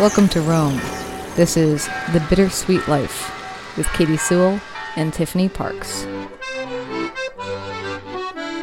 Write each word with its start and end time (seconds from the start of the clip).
Welcome 0.00 0.28
to 0.30 0.40
Rome. 0.40 0.76
This 1.36 1.56
is 1.56 1.86
The 2.12 2.24
Bittersweet 2.28 2.86
Life 2.88 3.76
with 3.76 3.86
Katy 3.92 4.16
Sewall 4.16 4.60
and 4.96 5.12
Tiffany 5.12 5.48
Parks. 5.48 6.04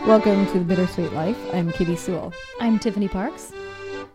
Welcome 0.05 0.45
to 0.47 0.59
The 0.59 0.65
Bittersweet 0.65 1.13
Life. 1.13 1.37
I'm 1.53 1.71
Katy 1.71 1.95
Sewall. 1.95 2.33
I'm 2.59 2.79
Tiffany 2.79 3.07
Parks. 3.07 3.53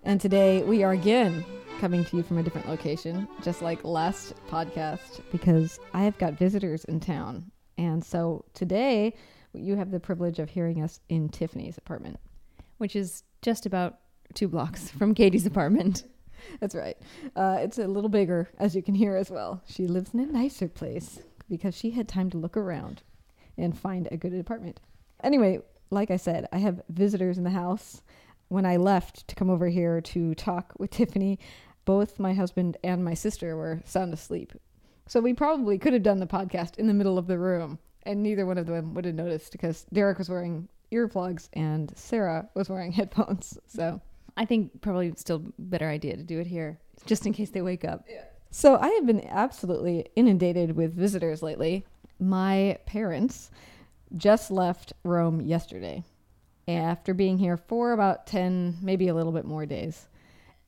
And 0.04 0.20
today 0.20 0.62
we 0.64 0.82
are 0.82 0.92
again 0.92 1.44
coming 1.80 2.04
to 2.04 2.16
you 2.16 2.22
from 2.22 2.38
a 2.38 2.42
different 2.42 2.68
location, 2.68 3.26
just 3.42 3.62
like 3.62 3.82
last 3.84 4.34
podcast, 4.48 5.20
because 5.32 5.78
I 5.94 6.02
have 6.02 6.18
got 6.18 6.34
visitors 6.34 6.84
in 6.84 7.00
town. 7.00 7.50
And 7.78 8.04
so 8.04 8.44
today 8.54 9.14
you 9.52 9.76
have 9.76 9.90
the 9.90 10.00
privilege 10.00 10.38
of 10.38 10.50
hearing 10.50 10.82
us 10.82 11.00
in 11.08 11.28
Tiffany's 11.28 11.78
apartment. 11.78 12.18
which 12.78 12.94
is 12.94 13.22
just 13.40 13.64
about 13.64 14.00
two 14.34 14.48
blocks 14.48 14.90
from 14.90 15.14
Katy's 15.14 15.46
apartment. 15.46 16.04
That's 16.60 16.74
right. 16.74 16.96
Uh, 17.34 17.58
it's 17.60 17.78
a 17.78 17.86
little 17.86 18.10
bigger, 18.10 18.48
as 18.58 18.74
you 18.74 18.82
can 18.82 18.94
hear 18.94 19.16
as 19.16 19.30
well. 19.30 19.62
She 19.66 19.86
lives 19.86 20.14
in 20.14 20.20
a 20.20 20.26
nicer 20.26 20.68
place 20.68 21.20
because 21.48 21.76
she 21.76 21.90
had 21.90 22.08
time 22.08 22.30
to 22.30 22.38
look 22.38 22.56
around 22.56 23.02
and 23.56 23.76
find 23.76 24.08
a 24.10 24.16
good 24.16 24.34
apartment. 24.34 24.80
Anyway, 25.22 25.60
like 25.90 26.10
I 26.10 26.16
said, 26.16 26.48
I 26.52 26.58
have 26.58 26.82
visitors 26.88 27.38
in 27.38 27.44
the 27.44 27.50
house. 27.50 28.02
When 28.48 28.66
I 28.66 28.76
left 28.76 29.26
to 29.28 29.34
come 29.34 29.50
over 29.50 29.68
here 29.68 30.00
to 30.00 30.34
talk 30.34 30.72
with 30.78 30.90
Tiffany, 30.92 31.38
both 31.84 32.18
my 32.18 32.34
husband 32.34 32.76
and 32.84 33.04
my 33.04 33.14
sister 33.14 33.56
were 33.56 33.80
sound 33.84 34.12
asleep. 34.12 34.52
So 35.08 35.20
we 35.20 35.34
probably 35.34 35.78
could 35.78 35.92
have 35.92 36.02
done 36.02 36.18
the 36.18 36.26
podcast 36.26 36.78
in 36.78 36.88
the 36.88 36.94
middle 36.94 37.16
of 37.16 37.28
the 37.28 37.38
room, 37.38 37.78
and 38.02 38.22
neither 38.22 38.44
one 38.44 38.58
of 38.58 38.66
them 38.66 38.92
would 38.94 39.04
have 39.04 39.14
noticed 39.14 39.52
because 39.52 39.86
Derek 39.92 40.18
was 40.18 40.28
wearing 40.28 40.68
earplugs 40.92 41.48
and 41.52 41.92
Sarah 41.96 42.48
was 42.54 42.68
wearing 42.68 42.92
headphones. 42.92 43.58
So 43.66 44.00
I 44.36 44.44
think 44.44 44.80
probably 44.80 45.12
still 45.16 45.42
better 45.58 45.88
idea 45.88 46.16
to 46.16 46.22
do 46.22 46.38
it 46.40 46.46
here, 46.46 46.78
just 47.06 47.26
in 47.26 47.32
case 47.32 47.50
they 47.50 47.62
wake 47.62 47.84
up. 47.84 48.04
Yeah. 48.08 48.24
So 48.50 48.76
I 48.76 48.88
have 48.88 49.06
been 49.06 49.26
absolutely 49.26 50.06
inundated 50.14 50.76
with 50.76 50.94
visitors 50.94 51.42
lately. 51.42 51.84
My 52.18 52.78
parents 52.86 53.50
just 54.16 54.50
left 54.50 54.92
Rome 55.04 55.40
yesterday 55.40 56.04
after 56.68 57.14
being 57.14 57.38
here 57.38 57.56
for 57.56 57.92
about 57.92 58.26
10, 58.26 58.78
maybe 58.82 59.08
a 59.08 59.14
little 59.14 59.32
bit 59.32 59.44
more 59.44 59.66
days. 59.66 60.08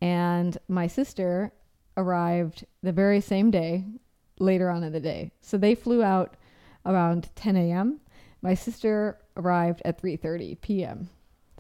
And 0.01 0.57
my 0.69 0.87
sister 0.87 1.53
arrived 1.97 2.65
the 2.83 2.93
very 2.93 3.21
same 3.21 3.51
day, 3.51 3.85
later 4.41 4.71
on 4.71 4.85
in 4.85 4.93
the 4.93 5.01
day. 5.01 5.33
So 5.41 5.59
they 5.59 5.75
flew 5.75 6.03
out 6.03 6.37
around 6.87 7.31
10 7.35 7.57
a.m. 7.57 8.01
My 8.43 8.55
sister 8.55 9.19
arrived 9.37 9.83
at 9.85 10.01
3:30 10.01 10.61
p.m. 10.61 11.11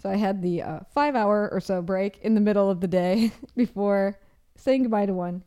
So 0.03 0.09
I 0.09 0.17
had 0.17 0.43
the 0.43 0.63
uh, 0.63 0.81
five 0.95 1.17
hour 1.17 1.49
or 1.51 1.61
so 1.61 1.83
break 1.83 2.19
in 2.23 2.35
the 2.35 2.41
middle 2.41 2.71
of 2.71 2.81
the 2.81 2.87
day 2.87 3.33
before 3.57 4.19
saying 4.57 4.83
goodbye 4.83 5.07
to 5.07 5.15
one, 5.15 5.43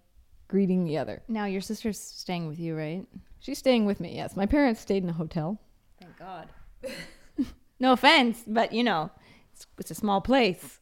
greeting 0.48 0.84
the 0.84 0.98
other. 0.98 1.22
Now 1.28 1.46
your 1.46 1.62
sister's 1.62 2.00
staying 2.00 2.48
with 2.48 2.60
you, 2.60 2.76
right? 2.76 3.06
She's 3.40 3.60
staying 3.60 3.86
with 3.86 4.00
me. 4.00 4.16
Yes, 4.16 4.36
my 4.36 4.46
parents 4.46 4.82
stayed 4.82 5.04
in 5.04 5.10
a 5.10 5.14
hotel. 5.14 5.60
Thank 6.00 6.18
God. 6.18 6.50
no 7.80 7.94
offense, 7.94 8.44
but 8.46 8.74
you 8.74 8.84
know, 8.84 9.10
it's, 9.54 9.66
it's 9.80 9.92
a 9.92 9.96
small 9.96 10.22
place. 10.22 10.80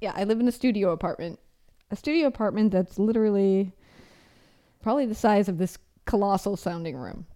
Yeah, 0.00 0.12
I 0.14 0.24
live 0.24 0.40
in 0.40 0.48
a 0.48 0.52
studio 0.52 0.92
apartment. 0.92 1.40
A 1.90 1.96
studio 1.96 2.26
apartment 2.26 2.72
that's 2.72 2.98
literally 2.98 3.72
probably 4.82 5.06
the 5.06 5.14
size 5.14 5.48
of 5.48 5.58
this 5.58 5.78
colossal 6.04 6.56
sounding 6.56 6.96
room. 6.96 7.26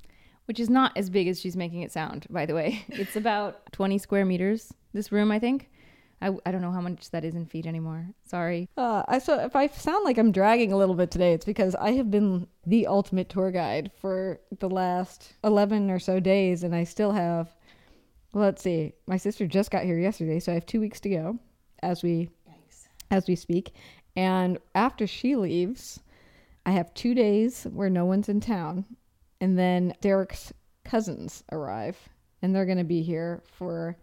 Which 0.46 0.60
is 0.60 0.68
not 0.68 0.92
as 0.96 1.08
big 1.08 1.28
as 1.28 1.40
she's 1.40 1.56
making 1.56 1.82
it 1.82 1.92
sound, 1.92 2.26
by 2.28 2.46
the 2.46 2.54
way. 2.54 2.84
It's 2.88 3.16
about 3.16 3.72
20 3.72 3.98
square 3.98 4.24
meters, 4.24 4.72
this 4.92 5.12
room, 5.12 5.30
I 5.30 5.38
think. 5.38 5.70
I, 6.20 6.30
I 6.46 6.52
don't 6.52 6.62
know 6.62 6.70
how 6.70 6.80
much 6.80 7.10
that 7.10 7.24
is 7.24 7.34
in 7.34 7.46
feet 7.46 7.66
anymore. 7.66 8.06
Sorry. 8.24 8.68
Uh, 8.76 9.02
I 9.08 9.18
so 9.18 9.40
if 9.40 9.56
I 9.56 9.66
sound 9.66 10.04
like 10.04 10.18
I'm 10.18 10.30
dragging 10.30 10.72
a 10.72 10.76
little 10.76 10.94
bit 10.94 11.10
today, 11.10 11.32
it's 11.32 11.44
because 11.44 11.74
I 11.74 11.92
have 11.92 12.12
been 12.12 12.46
the 12.64 12.86
ultimate 12.86 13.28
tour 13.28 13.50
guide 13.50 13.90
for 14.00 14.38
the 14.60 14.70
last 14.70 15.34
eleven 15.42 15.90
or 15.90 15.98
so 15.98 16.20
days, 16.20 16.62
and 16.62 16.74
I 16.74 16.84
still 16.84 17.10
have. 17.10 17.48
Let's 18.34 18.62
see. 18.62 18.92
My 19.06 19.16
sister 19.16 19.46
just 19.46 19.72
got 19.72 19.84
here 19.84 19.98
yesterday, 19.98 20.38
so 20.38 20.52
I 20.52 20.54
have 20.54 20.64
two 20.64 20.80
weeks 20.80 21.00
to 21.00 21.10
go, 21.10 21.38
as 21.82 22.04
we 22.04 22.30
as 23.10 23.26
we 23.26 23.34
speak. 23.34 23.74
And 24.14 24.58
after 24.74 25.06
she 25.06 25.36
leaves, 25.36 26.00
I 26.64 26.70
have 26.70 26.94
two 26.94 27.14
days 27.14 27.64
where 27.72 27.90
no 27.90 28.04
one's 28.04 28.28
in 28.28 28.40
town, 28.40 28.84
and 29.42 29.58
then 29.58 29.92
Derek's 30.00 30.52
cousins 30.84 31.42
arrive, 31.50 31.98
and 32.40 32.54
they're 32.54 32.64
going 32.64 32.78
to 32.78 32.84
be 32.84 33.02
here 33.02 33.42
for 33.58 33.96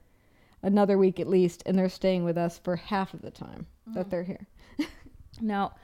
another 0.61 0.97
week 0.97 1.17
at 1.17 1.29
least, 1.29 1.63
and 1.65 1.79
they're 1.79 1.87
staying 1.87 2.25
with 2.25 2.37
us 2.37 2.59
for 2.59 2.75
half 2.75 3.13
of 3.13 3.21
the 3.21 3.31
time 3.31 3.65
that 3.87 4.07
mm. 4.07 4.09
they're 4.11 4.23
here. 4.23 4.45
Now, 5.41 5.75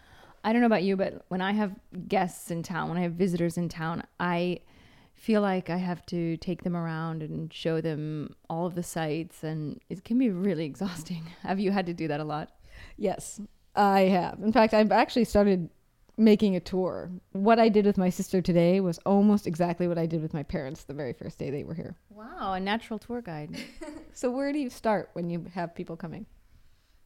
I 0.44 0.52
don't 0.52 0.60
know 0.60 0.68
about 0.68 0.84
you, 0.84 0.98
but 0.98 1.24
when 1.30 1.40
I 1.40 1.54
have 1.54 1.72
guests 2.10 2.52
in 2.52 2.62
town, 2.62 2.90
when 2.90 2.98
I 2.98 3.04
have 3.04 3.14
visitors 3.14 3.58
in 3.58 3.70
town, 3.70 4.04
I 4.20 4.60
feel 5.14 5.40
like 5.40 5.70
I 5.70 5.78
have 5.78 6.06
to 6.08 6.36
take 6.36 6.64
them 6.64 6.76
around 6.76 7.24
and 7.24 7.54
show 7.54 7.80
them 7.80 8.36
all 8.50 8.66
of 8.66 8.76
the 8.76 8.84
sights, 8.84 9.46
and 9.46 9.80
it 9.88 10.04
can 10.04 10.20
be 10.20 10.32
really 10.32 10.66
exhausting. 10.72 11.32
Have 11.44 11.62
you 11.62 11.72
had 11.72 11.86
to 11.86 11.94
do 11.94 12.10
that 12.10 12.20
a 12.20 12.26
lot? 12.26 12.52
Yes, 12.98 13.40
I 13.74 14.02
have. 14.02 14.40
In 14.44 14.52
fact, 14.52 14.74
I've 14.74 14.92
actually 14.92 15.24
started 15.24 15.70
making 16.18 16.56
a 16.56 16.60
tour. 16.60 17.12
What 17.32 17.60
I 17.60 17.70
did 17.70 17.86
with 17.86 17.98
my 17.98 18.10
sister 18.10 18.42
today 18.42 18.80
was 18.80 19.00
almost 19.06 19.48
exactly 19.48 19.88
what 19.88 19.98
I 19.98 20.06
did 20.06 20.22
with 20.22 20.34
my 20.34 20.44
parents 20.44 20.84
the 20.84 20.94
very 20.94 21.14
first 21.14 21.38
day 21.38 21.50
they 21.50 21.64
were 21.64 21.74
here. 21.74 21.96
Wow, 22.10 22.54
a 22.54 22.60
natural 22.60 23.00
tour 23.00 23.22
guide. 23.22 23.58
So, 24.18 24.32
where 24.32 24.54
do 24.54 24.60
you 24.60 24.70
start 24.70 25.10
when 25.12 25.30
you 25.30 25.46
have 25.56 25.76
people 25.76 25.98
coming? 25.98 26.26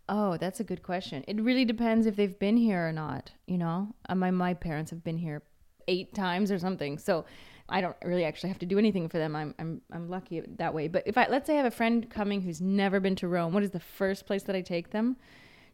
oh, 0.10 0.38
that's 0.38 0.60
a 0.60 0.64
good 0.64 0.84
question. 0.84 1.24
It 1.28 1.40
really 1.40 1.64
depends 1.64 2.06
if 2.06 2.16
they've 2.16 2.38
been 2.38 2.58
here 2.58 2.88
or 2.88 2.92
not. 2.92 3.32
You 3.46 3.58
know, 3.58 3.96
uh, 4.10 4.16
my 4.16 4.32
my 4.32 4.54
parents 4.54 4.90
have 4.92 5.04
been 5.04 5.18
here 5.18 5.44
eight 5.88 6.14
times 6.14 6.52
or 6.52 6.60
something, 6.60 6.98
so 6.98 7.26
I 7.70 7.80
don't 7.80 7.96
really 8.04 8.26
actually 8.26 8.50
have 8.50 8.60
to 8.60 8.66
do 8.66 8.78
anything 8.78 9.08
for 9.08 9.20
them. 9.20 9.36
I'm 9.36 9.56
I'm 9.60 9.82
I'm 9.94 10.10
lucky 10.10 10.42
that 10.42 10.74
way. 10.74 10.88
But 10.88 11.04
if 11.06 11.18
I 11.18 11.28
let's 11.30 11.48
say 11.48 11.54
I 11.54 11.58
have 11.58 11.66
a 11.66 11.72
friend 11.72 12.10
coming 12.10 12.42
who's 12.42 12.60
never 12.60 13.00
been 13.00 13.16
to 13.18 13.28
Rome, 13.28 13.54
what 13.54 13.64
is 13.64 13.70
the 13.70 13.80
first 13.80 14.26
place 14.26 14.44
that 14.44 14.56
I 14.56 14.62
take 14.62 14.90
them? 14.90 15.16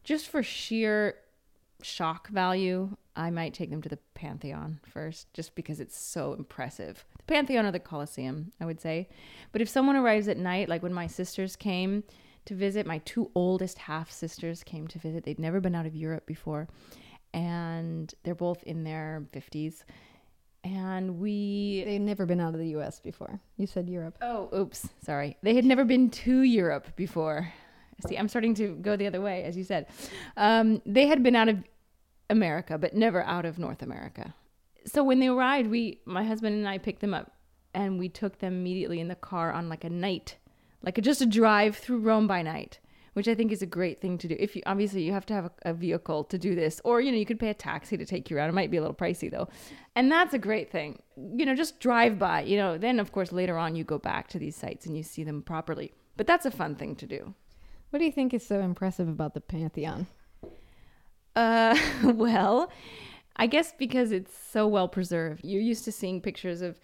Just 0.04 0.28
for 0.28 0.44
sheer 0.44 1.16
shock 1.82 2.30
value, 2.30 2.96
I 3.16 3.30
might 3.30 3.54
take 3.54 3.70
them 3.70 3.82
to 3.82 3.90
the 3.90 4.00
Pantheon 4.14 4.80
first, 4.86 5.34
just 5.34 5.56
because 5.56 5.80
it's 5.80 5.98
so 5.98 6.34
impressive. 6.34 7.06
The 7.18 7.24
Pantheon 7.34 7.66
or 7.66 7.72
the 7.72 7.80
Colosseum, 7.80 8.52
I 8.60 8.66
would 8.66 8.82
say. 8.82 9.10
But 9.52 9.62
if 9.62 9.70
someone 9.70 9.96
arrives 9.96 10.28
at 10.28 10.38
night, 10.38 10.70
like 10.70 10.84
when 10.84 10.94
my 10.94 11.08
sisters 11.08 11.56
came 11.56 12.04
to 12.46 12.56
visit, 12.56 12.86
my 12.86 13.00
two 13.00 13.32
oldest 13.36 13.78
half 13.80 14.12
sisters 14.12 14.64
came 14.64 14.88
to 14.88 15.00
visit. 15.00 15.24
They'd 15.24 15.40
never 15.40 15.60
been 15.60 15.76
out 15.76 15.86
of 15.86 15.96
Europe 15.96 16.26
before, 16.26 16.68
and 17.34 18.14
they're 18.24 18.36
both 18.36 18.64
in 18.64 18.84
their 18.84 19.26
50s. 19.34 19.84
And 20.64 21.20
we 21.20 21.84
They've 21.86 22.02
never 22.02 22.26
been 22.26 22.42
out 22.42 22.56
of 22.56 22.60
the 22.60 22.70
US 22.70 23.00
before. 23.00 23.40
You 23.58 23.68
said 23.68 23.88
Europe. 23.88 24.18
Oh, 24.22 24.50
oops. 24.56 24.90
Sorry. 25.04 25.38
They 25.44 25.56
had 25.56 25.64
never 25.64 25.86
been 25.86 26.10
to 26.10 26.42
Europe 26.42 26.96
before. 26.96 27.54
See, 28.08 28.18
I'm 28.18 28.28
starting 28.28 28.54
to 28.56 28.76
go 28.76 28.96
the 28.96 29.08
other 29.08 29.22
way, 29.22 29.44
as 29.44 29.56
you 29.56 29.64
said. 29.64 29.88
Um, 30.38 30.82
they 30.86 31.08
had 31.08 31.24
been 31.24 31.36
out 31.36 31.50
of 31.50 31.64
America, 32.30 32.78
but 32.78 32.94
never 32.94 33.24
out 33.24 33.46
of 33.46 33.58
North 33.58 33.82
America. 33.82 34.34
So 34.86 35.04
when 35.04 35.20
they 35.20 35.28
arrived, 35.28 35.70
we, 35.70 36.02
my 36.06 36.24
husband 36.24 36.56
and 36.56 36.68
I, 36.68 36.78
picked 36.78 37.02
them 37.02 37.14
up, 37.14 37.32
and 37.74 37.98
we 38.00 38.10
took 38.10 38.40
them 38.40 38.54
immediately 38.54 39.00
in 39.00 39.08
the 39.08 39.16
car 39.16 39.52
on 39.52 39.70
like 39.70 39.84
a 39.84 39.90
night, 39.90 40.38
like 40.82 40.98
a, 40.98 41.02
just 41.02 41.22
a 41.22 41.26
drive 41.26 41.76
through 41.76 42.00
Rome 42.00 42.28
by 42.28 42.42
night, 42.42 42.80
which 43.14 43.28
I 43.28 43.36
think 43.36 43.52
is 43.52 43.62
a 43.62 43.68
great 43.68 44.02
thing 44.02 44.18
to 44.20 44.28
do. 44.28 44.36
If 44.40 44.56
you 44.56 44.62
obviously 44.66 45.04
you 45.04 45.12
have 45.14 45.26
to 45.28 45.34
have 45.34 45.46
a, 45.46 45.52
a 45.72 45.74
vehicle 45.74 46.24
to 46.26 46.38
do 46.38 46.54
this, 46.54 46.80
or 46.84 47.02
you 47.02 47.12
know 47.12 47.18
you 47.18 47.26
could 47.26 47.40
pay 47.40 47.50
a 47.50 47.54
taxi 47.54 47.98
to 47.98 48.06
take 48.06 48.30
you 48.30 48.38
around. 48.38 48.50
It 48.50 48.54
might 48.54 48.72
be 48.72 48.78
a 48.78 48.82
little 48.82 48.96
pricey 48.96 49.32
though, 49.32 49.48
and 49.96 50.12
that's 50.12 50.34
a 50.34 50.40
great 50.40 50.72
thing. 50.72 51.00
You 51.18 51.46
know, 51.46 51.56
just 51.56 51.80
drive 51.80 52.20
by. 52.20 52.44
You 52.44 52.58
know, 52.58 52.78
then 52.78 53.00
of 53.00 53.12
course 53.12 53.32
later 53.32 53.58
on 53.58 53.76
you 53.76 53.84
go 53.84 53.98
back 53.98 54.28
to 54.30 54.40
these 54.40 54.56
sites 54.56 54.86
and 54.86 54.96
you 54.96 55.04
see 55.04 55.24
them 55.24 55.42
properly. 55.42 55.94
But 56.18 56.28
that's 56.28 56.46
a 56.46 56.52
fun 56.52 56.76
thing 56.76 56.96
to 56.98 57.08
do. 57.08 57.34
What 57.96 58.00
do 58.00 58.06
you 58.08 58.12
think 58.12 58.34
is 58.34 58.46
so 58.46 58.60
impressive 58.60 59.08
about 59.08 59.36
the 59.36 59.40
Pantheon? 59.40 60.08
Uh, 61.34 61.80
well, 62.04 62.70
I 63.38 63.48
guess 63.48 63.72
because 63.72 64.12
it's 64.12 64.38
so 64.38 64.68
well 64.68 64.90
preserved. 64.90 65.46
You're 65.46 65.62
used 65.62 65.86
to 65.86 65.94
seeing 65.94 66.20
pictures 66.20 66.62
of 66.62 66.78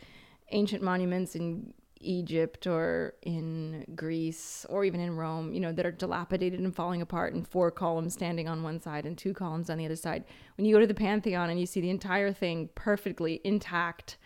ancient 0.52 0.82
monuments 0.82 1.36
in 1.36 1.74
Egypt 2.00 2.66
or 2.66 3.16
in 3.24 3.84
Greece 3.94 4.66
or 4.70 4.86
even 4.86 5.02
in 5.02 5.18
Rome, 5.18 5.52
you 5.52 5.60
know, 5.60 5.74
that 5.74 5.86
are 5.86 5.92
dilapidated 5.92 6.62
and 6.62 6.74
falling 6.74 7.02
apart 7.02 7.34
and 7.34 7.46
four 7.46 7.72
columns 7.72 8.14
standing 8.14 8.48
on 8.48 8.64
one 8.64 8.80
side 8.80 9.06
and 9.06 9.18
two 9.18 9.34
columns 9.34 9.70
on 9.70 9.78
the 9.78 9.86
other 9.86 9.98
side. 9.98 10.24
When 10.56 10.64
you 10.64 10.74
go 10.74 10.80
to 10.80 10.88
the 10.88 10.94
Pantheon 10.94 11.50
and 11.50 11.60
you 11.60 11.66
see 11.66 11.82
the 11.82 11.90
entire 11.90 12.32
thing 12.32 12.70
perfectly 12.74 13.42
intact, 13.44 14.18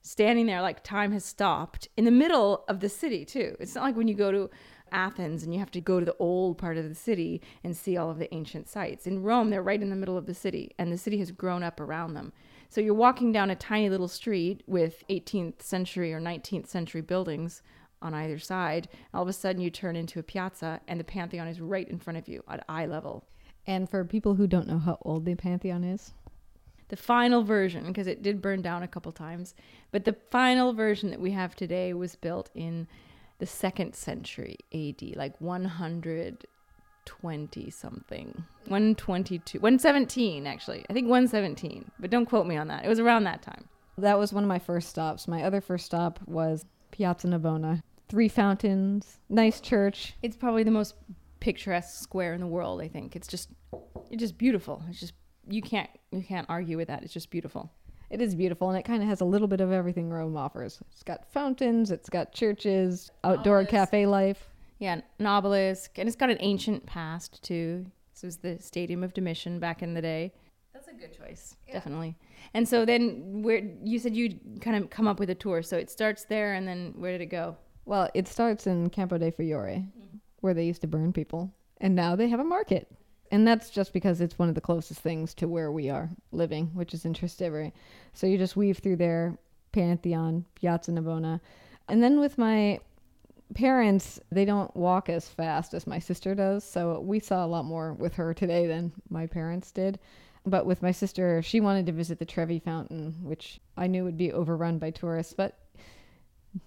standing 0.00 0.46
there 0.46 0.60
like 0.60 0.82
time 0.82 1.12
has 1.12 1.24
stopped 1.24 1.86
in 1.96 2.04
the 2.04 2.10
middle 2.10 2.64
of 2.66 2.80
the 2.80 2.88
city, 2.88 3.24
too. 3.24 3.56
It's 3.60 3.76
not 3.76 3.84
like 3.84 3.96
when 3.96 4.08
you 4.08 4.14
go 4.14 4.32
to 4.32 4.50
Athens 4.92 5.42
and 5.42 5.52
you 5.52 5.58
have 5.58 5.70
to 5.72 5.80
go 5.80 5.98
to 5.98 6.06
the 6.06 6.16
old 6.18 6.58
part 6.58 6.76
of 6.76 6.88
the 6.88 6.94
city 6.94 7.40
and 7.64 7.76
see 7.76 7.96
all 7.96 8.10
of 8.10 8.18
the 8.18 8.32
ancient 8.34 8.68
sites. 8.68 9.06
In 9.06 9.22
Rome, 9.22 9.50
they're 9.50 9.62
right 9.62 9.82
in 9.82 9.90
the 9.90 9.96
middle 9.96 10.16
of 10.16 10.26
the 10.26 10.34
city, 10.34 10.72
and 10.78 10.92
the 10.92 10.98
city 10.98 11.18
has 11.18 11.30
grown 11.30 11.62
up 11.62 11.80
around 11.80 12.14
them. 12.14 12.32
So 12.68 12.80
you're 12.80 12.94
walking 12.94 13.32
down 13.32 13.50
a 13.50 13.56
tiny 13.56 13.90
little 13.90 14.08
street 14.08 14.62
with 14.66 15.04
18th 15.08 15.62
century 15.62 16.12
or 16.14 16.20
19th 16.20 16.68
century 16.68 17.02
buildings 17.02 17.62
on 18.00 18.14
either 18.14 18.38
side. 18.38 18.88
All 19.12 19.22
of 19.22 19.28
a 19.28 19.32
sudden, 19.32 19.62
you 19.62 19.70
turn 19.70 19.96
into 19.96 20.18
a 20.18 20.22
piazza, 20.22 20.80
and 20.88 20.98
the 20.98 21.04
Pantheon 21.04 21.48
is 21.48 21.60
right 21.60 21.88
in 21.88 21.98
front 21.98 22.18
of 22.18 22.28
you 22.28 22.42
at 22.48 22.64
eye 22.68 22.86
level. 22.86 23.24
And 23.66 23.88
for 23.88 24.04
people 24.04 24.34
who 24.34 24.46
don't 24.46 24.66
know 24.66 24.78
how 24.78 24.98
old 25.02 25.24
the 25.24 25.34
Pantheon 25.34 25.84
is, 25.84 26.12
the 26.88 26.96
final 26.96 27.42
version, 27.42 27.86
because 27.86 28.06
it 28.06 28.22
did 28.22 28.42
burn 28.42 28.60
down 28.60 28.82
a 28.82 28.88
couple 28.88 29.12
times, 29.12 29.54
but 29.92 30.04
the 30.04 30.16
final 30.30 30.72
version 30.72 31.10
that 31.10 31.20
we 31.20 31.30
have 31.30 31.54
today 31.54 31.94
was 31.94 32.16
built 32.16 32.50
in 32.54 32.86
the 33.42 33.46
second 33.46 33.94
century 33.96 34.56
AD, 34.72 35.16
like 35.16 35.34
120 35.40 37.70
something, 37.70 38.44
122, 38.68 39.58
117 39.58 40.46
actually. 40.46 40.86
I 40.88 40.92
think 40.92 41.08
117, 41.08 41.90
but 41.98 42.10
don't 42.10 42.26
quote 42.26 42.46
me 42.46 42.56
on 42.56 42.68
that. 42.68 42.84
It 42.84 42.88
was 42.88 43.00
around 43.00 43.24
that 43.24 43.42
time. 43.42 43.64
That 43.98 44.16
was 44.16 44.32
one 44.32 44.44
of 44.44 44.48
my 44.48 44.60
first 44.60 44.90
stops. 44.90 45.26
My 45.26 45.42
other 45.42 45.60
first 45.60 45.86
stop 45.86 46.20
was 46.24 46.64
Piazza 46.92 47.26
Navona. 47.26 47.82
Three 48.08 48.28
fountains, 48.28 49.18
nice 49.28 49.60
church. 49.60 50.14
It's 50.22 50.36
probably 50.36 50.62
the 50.62 50.70
most 50.70 50.94
picturesque 51.40 52.00
square 52.00 52.34
in 52.34 52.40
the 52.40 52.46
world. 52.46 52.80
I 52.80 52.86
think 52.86 53.16
it's 53.16 53.26
just, 53.26 53.48
it's 54.08 54.20
just 54.20 54.38
beautiful. 54.38 54.84
It's 54.88 55.00
just 55.00 55.14
you 55.48 55.62
can't 55.62 55.90
you 56.12 56.22
can't 56.22 56.46
argue 56.48 56.76
with 56.76 56.86
that. 56.86 57.02
It's 57.02 57.12
just 57.12 57.28
beautiful. 57.28 57.72
It 58.12 58.20
is 58.20 58.34
beautiful, 58.34 58.68
and 58.68 58.78
it 58.78 58.82
kind 58.82 59.02
of 59.02 59.08
has 59.08 59.22
a 59.22 59.24
little 59.24 59.48
bit 59.48 59.62
of 59.62 59.72
everything 59.72 60.10
Rome 60.10 60.36
offers. 60.36 60.78
It's 60.92 61.02
got 61.02 61.26
fountains, 61.32 61.90
it's 61.90 62.10
got 62.10 62.30
churches, 62.30 63.10
outdoor 63.24 63.60
Obelisk. 63.60 63.70
cafe 63.70 64.04
life. 64.04 64.50
Yeah, 64.78 65.00
an 65.18 65.26
obelisk, 65.26 65.98
and 65.98 66.06
it's 66.06 66.16
got 66.16 66.28
an 66.28 66.36
ancient 66.40 66.84
past 66.84 67.42
too. 67.42 67.86
This 68.12 68.22
was 68.22 68.36
the 68.36 68.58
Stadium 68.60 69.02
of 69.02 69.14
Domitian 69.14 69.58
back 69.58 69.82
in 69.82 69.94
the 69.94 70.02
day. 70.02 70.34
That's 70.74 70.88
a 70.88 70.92
good 70.92 71.16
choice, 71.16 71.56
definitely. 71.72 72.18
And 72.52 72.68
so 72.68 72.84
then, 72.84 73.42
where 73.42 73.62
you 73.82 73.98
said 73.98 74.14
you'd 74.14 74.60
kind 74.60 74.76
of 74.76 74.90
come 74.90 75.08
up 75.08 75.18
with 75.18 75.30
a 75.30 75.34
tour, 75.34 75.62
so 75.62 75.78
it 75.78 75.88
starts 75.88 76.26
there, 76.26 76.52
and 76.52 76.68
then 76.68 76.92
where 76.96 77.12
did 77.12 77.22
it 77.22 77.30
go? 77.30 77.56
Well, 77.86 78.10
it 78.12 78.28
starts 78.28 78.66
in 78.66 78.90
Campo 78.90 79.16
de' 79.16 79.32
Fiori, 79.32 79.76
mm-hmm. 79.76 80.18
where 80.40 80.52
they 80.52 80.66
used 80.66 80.82
to 80.82 80.86
burn 80.86 81.14
people, 81.14 81.50
and 81.80 81.94
now 81.94 82.14
they 82.14 82.28
have 82.28 82.40
a 82.40 82.44
market. 82.44 82.88
And 83.32 83.48
that's 83.48 83.70
just 83.70 83.94
because 83.94 84.20
it's 84.20 84.38
one 84.38 84.50
of 84.50 84.54
the 84.54 84.60
closest 84.60 85.00
things 85.00 85.32
to 85.34 85.48
where 85.48 85.72
we 85.72 85.88
are 85.88 86.10
living, 86.32 86.66
which 86.74 86.92
is 86.92 87.06
in 87.06 87.14
Trastevere. 87.14 87.72
So 88.12 88.26
you 88.26 88.36
just 88.36 88.56
weave 88.56 88.78
through 88.78 88.96
there, 88.96 89.38
Pantheon, 89.72 90.44
Piazza 90.54 90.92
Navona. 90.92 91.40
And 91.88 92.02
then 92.02 92.20
with 92.20 92.36
my 92.36 92.78
parents, 93.54 94.20
they 94.30 94.44
don't 94.44 94.74
walk 94.76 95.08
as 95.08 95.30
fast 95.30 95.72
as 95.72 95.86
my 95.86 95.98
sister 95.98 96.34
does. 96.34 96.62
So 96.62 97.00
we 97.00 97.20
saw 97.20 97.44
a 97.44 97.48
lot 97.48 97.64
more 97.64 97.94
with 97.94 98.12
her 98.14 98.34
today 98.34 98.66
than 98.66 98.92
my 99.08 99.26
parents 99.26 99.72
did. 99.72 99.98
But 100.44 100.66
with 100.66 100.82
my 100.82 100.92
sister, 100.92 101.40
she 101.40 101.60
wanted 101.60 101.86
to 101.86 101.92
visit 101.92 102.18
the 102.18 102.26
Trevi 102.26 102.58
Fountain, 102.58 103.14
which 103.22 103.60
I 103.78 103.86
knew 103.86 104.04
would 104.04 104.18
be 104.18 104.32
overrun 104.32 104.78
by 104.78 104.90
tourists. 104.90 105.32
But 105.32 105.56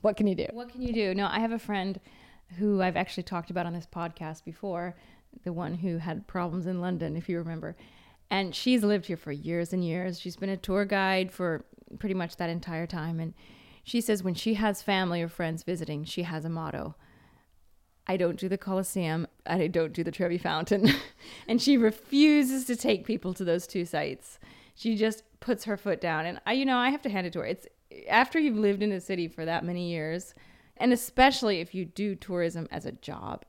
what 0.01 0.17
can 0.17 0.25
you 0.25 0.35
do? 0.35 0.47
What 0.51 0.69
can 0.69 0.81
you 0.81 0.93
do? 0.93 1.13
No, 1.13 1.27
I 1.27 1.39
have 1.39 1.51
a 1.51 1.59
friend 1.59 1.99
who 2.57 2.81
I've 2.81 2.97
actually 2.97 3.23
talked 3.23 3.51
about 3.51 3.65
on 3.65 3.73
this 3.73 3.87
podcast 3.91 4.45
before, 4.45 4.95
the 5.43 5.53
one 5.53 5.75
who 5.75 5.97
had 5.97 6.27
problems 6.27 6.65
in 6.65 6.81
London, 6.81 7.15
if 7.15 7.29
you 7.29 7.37
remember. 7.37 7.75
And 8.29 8.55
she's 8.55 8.83
lived 8.83 9.05
here 9.05 9.17
for 9.17 9.31
years 9.31 9.73
and 9.73 9.83
years. 9.83 10.19
She's 10.19 10.35
been 10.35 10.49
a 10.49 10.57
tour 10.57 10.85
guide 10.85 11.31
for 11.31 11.65
pretty 11.99 12.15
much 12.15 12.37
that 12.37 12.49
entire 12.49 12.87
time. 12.87 13.19
And 13.19 13.33
she 13.83 14.01
says 14.01 14.23
when 14.23 14.33
she 14.33 14.55
has 14.55 14.81
family 14.81 15.21
or 15.21 15.29
friends 15.29 15.63
visiting, 15.63 16.05
she 16.05 16.23
has 16.23 16.45
a 16.45 16.49
motto 16.49 16.95
I 18.07 18.17
don't 18.17 18.39
do 18.39 18.47
the 18.47 18.57
Colosseum, 18.57 19.27
I 19.45 19.67
don't 19.67 19.93
do 19.93 20.03
the 20.03 20.11
Trevi 20.11 20.37
Fountain. 20.37 20.91
and 21.47 21.61
she 21.61 21.77
refuses 21.77 22.65
to 22.65 22.75
take 22.75 23.05
people 23.05 23.33
to 23.33 23.43
those 23.43 23.65
two 23.65 23.85
sites. 23.85 24.39
She 24.75 24.95
just 24.95 25.23
puts 25.39 25.63
her 25.65 25.77
foot 25.77 26.01
down. 26.01 26.25
And 26.25 26.39
I, 26.45 26.53
you 26.53 26.65
know, 26.65 26.77
I 26.77 26.89
have 26.89 27.01
to 27.03 27.09
hand 27.09 27.25
it 27.25 27.33
to 27.33 27.39
her. 27.39 27.45
It's 27.45 27.67
after 28.09 28.39
you've 28.39 28.57
lived 28.57 28.83
in 28.83 28.91
a 28.91 29.01
city 29.01 29.27
for 29.27 29.45
that 29.45 29.63
many 29.63 29.89
years, 29.89 30.35
and 30.77 30.91
especially 30.93 31.61
if 31.61 31.73
you 31.73 31.85
do 31.85 32.15
tourism 32.15 32.67
as 32.71 32.85
a 32.85 32.91
job, 32.91 33.45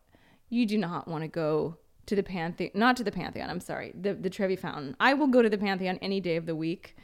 you 0.49 0.67
do 0.67 0.79
not 0.79 1.09
want 1.09 1.23
to 1.23 1.29
go 1.29 1.77
to 2.07 2.15
the 2.15 2.23
Pantheon, 2.23 2.71
not 2.75 2.97
to 2.97 3.05
the 3.05 3.13
Pantheon, 3.13 3.51
I'm 3.51 3.61
sorry, 3.61 3.93
the, 4.01 4.15
the 4.15 4.31
Trevi 4.31 4.57
Fountain. 4.57 4.97
I 5.01 5.15
will 5.15 5.27
go 5.27 5.43
to 5.43 5.51
the 5.51 5.59
Pantheon 5.59 5.99
any 6.01 6.21
day 6.21 6.37
of 6.37 6.47
the 6.47 6.55
week. 6.55 6.97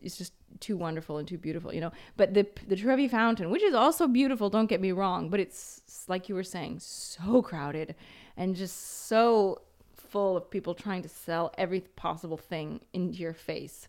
It's 0.00 0.16
just 0.16 0.32
too 0.60 0.76
wonderful 0.76 1.18
and 1.18 1.28
too 1.28 1.38
beautiful, 1.38 1.74
you 1.74 1.80
know. 1.80 1.92
But 2.16 2.34
the 2.34 2.46
the 2.66 2.76
Trevi 2.76 3.08
Fountain, 3.08 3.50
which 3.50 3.62
is 3.62 3.74
also 3.74 4.06
beautiful, 4.06 4.48
don't 4.48 4.66
get 4.66 4.80
me 4.80 4.92
wrong, 4.92 5.28
but 5.28 5.40
it's 5.40 5.82
like 6.08 6.28
you 6.28 6.34
were 6.34 6.42
saying, 6.42 6.80
so 6.80 7.42
crowded 7.42 7.94
and 8.36 8.54
just 8.54 9.06
so 9.06 9.62
full 9.94 10.36
of 10.36 10.50
people 10.50 10.74
trying 10.74 11.02
to 11.02 11.08
sell 11.08 11.52
every 11.58 11.80
possible 11.80 12.36
thing 12.36 12.80
into 12.92 13.18
your 13.18 13.34
face. 13.34 13.88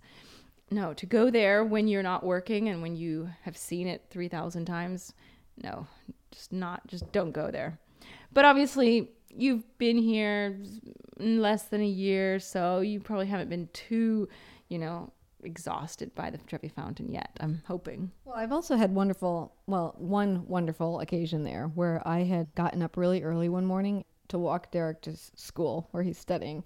No, 0.69 0.93
to 0.93 1.05
go 1.05 1.29
there 1.29 1.63
when 1.63 1.87
you're 1.87 2.03
not 2.03 2.25
working 2.25 2.67
and 2.67 2.81
when 2.81 2.95
you 2.95 3.29
have 3.43 3.55
seen 3.55 3.87
it 3.87 4.03
3,000 4.09 4.65
times, 4.65 5.13
no, 5.63 5.87
just 6.31 6.51
not, 6.51 6.85
just 6.87 7.09
don't 7.13 7.31
go 7.31 7.49
there. 7.49 7.79
But 8.33 8.45
obviously, 8.45 9.11
you've 9.29 9.65
been 9.77 9.97
here 9.97 10.59
less 11.17 11.63
than 11.63 11.81
a 11.81 11.87
year, 11.87 12.39
so 12.39 12.81
you 12.81 12.99
probably 12.99 13.27
haven't 13.27 13.49
been 13.49 13.69
too, 13.73 14.29
you 14.69 14.77
know, 14.77 15.11
exhausted 15.43 16.13
by 16.15 16.29
the 16.29 16.37
Trevi 16.39 16.67
Fountain 16.67 17.11
yet. 17.11 17.31
I'm 17.39 17.61
hoping. 17.67 18.11
Well, 18.25 18.35
I've 18.35 18.51
also 18.51 18.75
had 18.75 18.93
wonderful, 18.93 19.53
well, 19.65 19.95
one 19.97 20.47
wonderful 20.47 20.99
occasion 20.99 21.43
there 21.43 21.67
where 21.67 22.05
I 22.07 22.23
had 22.23 22.53
gotten 22.55 22.81
up 22.81 22.97
really 22.97 23.23
early 23.23 23.49
one 23.49 23.65
morning 23.65 24.03
to 24.29 24.37
walk 24.37 24.71
Derek 24.71 25.01
to 25.01 25.15
school 25.35 25.87
where 25.91 26.03
he's 26.03 26.17
studying. 26.17 26.63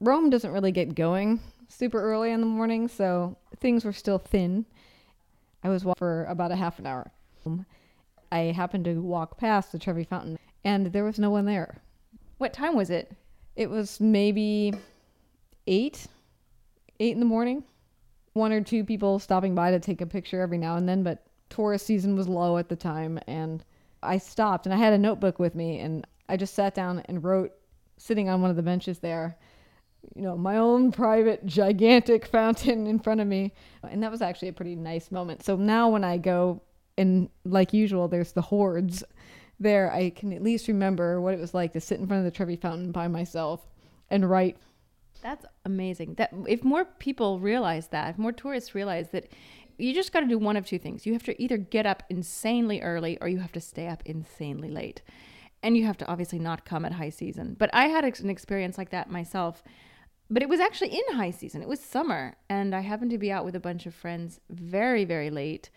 Rome 0.00 0.30
doesn't 0.30 0.50
really 0.50 0.72
get 0.72 0.94
going 0.94 1.40
super 1.68 2.02
early 2.02 2.32
in 2.32 2.40
the 2.40 2.46
morning, 2.46 2.88
so 2.88 3.36
things 3.60 3.84
were 3.84 3.92
still 3.92 4.18
thin. 4.18 4.66
I 5.64 5.68
was 5.68 5.84
walking 5.84 5.98
for 5.98 6.24
about 6.24 6.50
a 6.50 6.56
half 6.56 6.78
an 6.78 6.86
hour. 6.86 7.10
I 8.30 8.38
happened 8.38 8.84
to 8.86 9.00
walk 9.00 9.38
past 9.38 9.72
the 9.72 9.78
Trevi 9.78 10.04
Fountain, 10.04 10.38
and 10.64 10.86
there 10.92 11.04
was 11.04 11.18
no 11.18 11.30
one 11.30 11.44
there. 11.44 11.82
What 12.38 12.52
time 12.52 12.76
was 12.76 12.90
it? 12.90 13.14
It 13.56 13.70
was 13.70 14.00
maybe 14.00 14.72
eight, 15.66 16.06
eight 17.00 17.12
in 17.12 17.20
the 17.20 17.26
morning. 17.26 17.64
One 18.32 18.52
or 18.52 18.62
two 18.62 18.84
people 18.84 19.18
stopping 19.18 19.54
by 19.54 19.70
to 19.70 19.80
take 19.80 20.00
a 20.00 20.06
picture 20.06 20.40
every 20.40 20.58
now 20.58 20.76
and 20.76 20.88
then, 20.88 21.02
but 21.02 21.26
tourist 21.50 21.86
season 21.86 22.16
was 22.16 22.28
low 22.28 22.56
at 22.56 22.68
the 22.68 22.76
time. 22.76 23.18
And 23.26 23.64
I 24.02 24.18
stopped 24.18 24.66
and 24.66 24.74
I 24.74 24.78
had 24.78 24.92
a 24.92 24.98
notebook 24.98 25.38
with 25.38 25.54
me 25.54 25.80
and 25.80 26.06
I 26.28 26.36
just 26.36 26.54
sat 26.54 26.74
down 26.74 27.02
and 27.06 27.22
wrote, 27.22 27.52
sitting 27.98 28.28
on 28.28 28.40
one 28.40 28.50
of 28.50 28.56
the 28.56 28.62
benches 28.62 28.98
there, 28.98 29.36
you 30.16 30.22
know, 30.22 30.36
my 30.36 30.56
own 30.56 30.90
private 30.90 31.46
gigantic 31.46 32.26
fountain 32.26 32.86
in 32.86 32.98
front 32.98 33.20
of 33.20 33.26
me. 33.26 33.52
And 33.88 34.02
that 34.02 34.10
was 34.10 34.22
actually 34.22 34.48
a 34.48 34.52
pretty 34.52 34.74
nice 34.74 35.12
moment. 35.12 35.44
So 35.44 35.56
now 35.56 35.88
when 35.88 36.02
I 36.02 36.16
go, 36.16 36.62
and 36.98 37.28
like 37.44 37.72
usual, 37.72 38.08
there's 38.08 38.32
the 38.32 38.42
hordes 38.42 39.04
there, 39.62 39.92
I 39.92 40.10
can 40.10 40.32
at 40.32 40.42
least 40.42 40.68
remember 40.68 41.20
what 41.20 41.34
it 41.34 41.40
was 41.40 41.54
like 41.54 41.72
to 41.72 41.80
sit 41.80 42.00
in 42.00 42.06
front 42.06 42.20
of 42.20 42.24
the 42.24 42.36
Trevi 42.36 42.56
Fountain 42.56 42.92
by 42.92 43.08
myself 43.08 43.66
and 44.10 44.28
write. 44.28 44.56
That's 45.22 45.46
amazing. 45.64 46.14
That 46.14 46.32
if 46.48 46.64
more 46.64 46.84
people 46.84 47.38
realize 47.38 47.88
that, 47.88 48.10
if 48.10 48.18
more 48.18 48.32
tourists 48.32 48.74
realize 48.74 49.10
that 49.10 49.28
you 49.78 49.94
just 49.94 50.12
got 50.12 50.20
to 50.20 50.26
do 50.26 50.38
one 50.38 50.56
of 50.56 50.66
two 50.66 50.78
things. 50.78 51.06
You 51.06 51.12
have 51.12 51.22
to 51.24 51.42
either 51.42 51.56
get 51.56 51.86
up 51.86 52.02
insanely 52.08 52.80
early 52.80 53.18
or 53.20 53.28
you 53.28 53.38
have 53.38 53.52
to 53.52 53.60
stay 53.60 53.88
up 53.88 54.02
insanely 54.04 54.70
late. 54.70 55.02
And 55.62 55.76
you 55.76 55.86
have 55.86 55.96
to 55.98 56.06
obviously 56.06 56.38
not 56.38 56.64
come 56.64 56.84
at 56.84 56.92
high 56.92 57.10
season. 57.10 57.56
But 57.58 57.70
I 57.72 57.86
had 57.86 58.04
an 58.04 58.30
experience 58.30 58.78
like 58.78 58.90
that 58.90 59.10
myself. 59.10 59.62
But 60.28 60.42
it 60.42 60.48
was 60.48 60.60
actually 60.60 60.94
in 60.94 61.16
high 61.16 61.30
season. 61.30 61.62
It 61.62 61.68
was 61.68 61.80
summer 61.80 62.36
and 62.48 62.74
I 62.74 62.80
happened 62.80 63.10
to 63.12 63.18
be 63.18 63.30
out 63.30 63.44
with 63.44 63.54
a 63.54 63.60
bunch 63.60 63.86
of 63.86 63.94
friends 63.94 64.40
very 64.50 65.04
very 65.04 65.30
late 65.30 65.70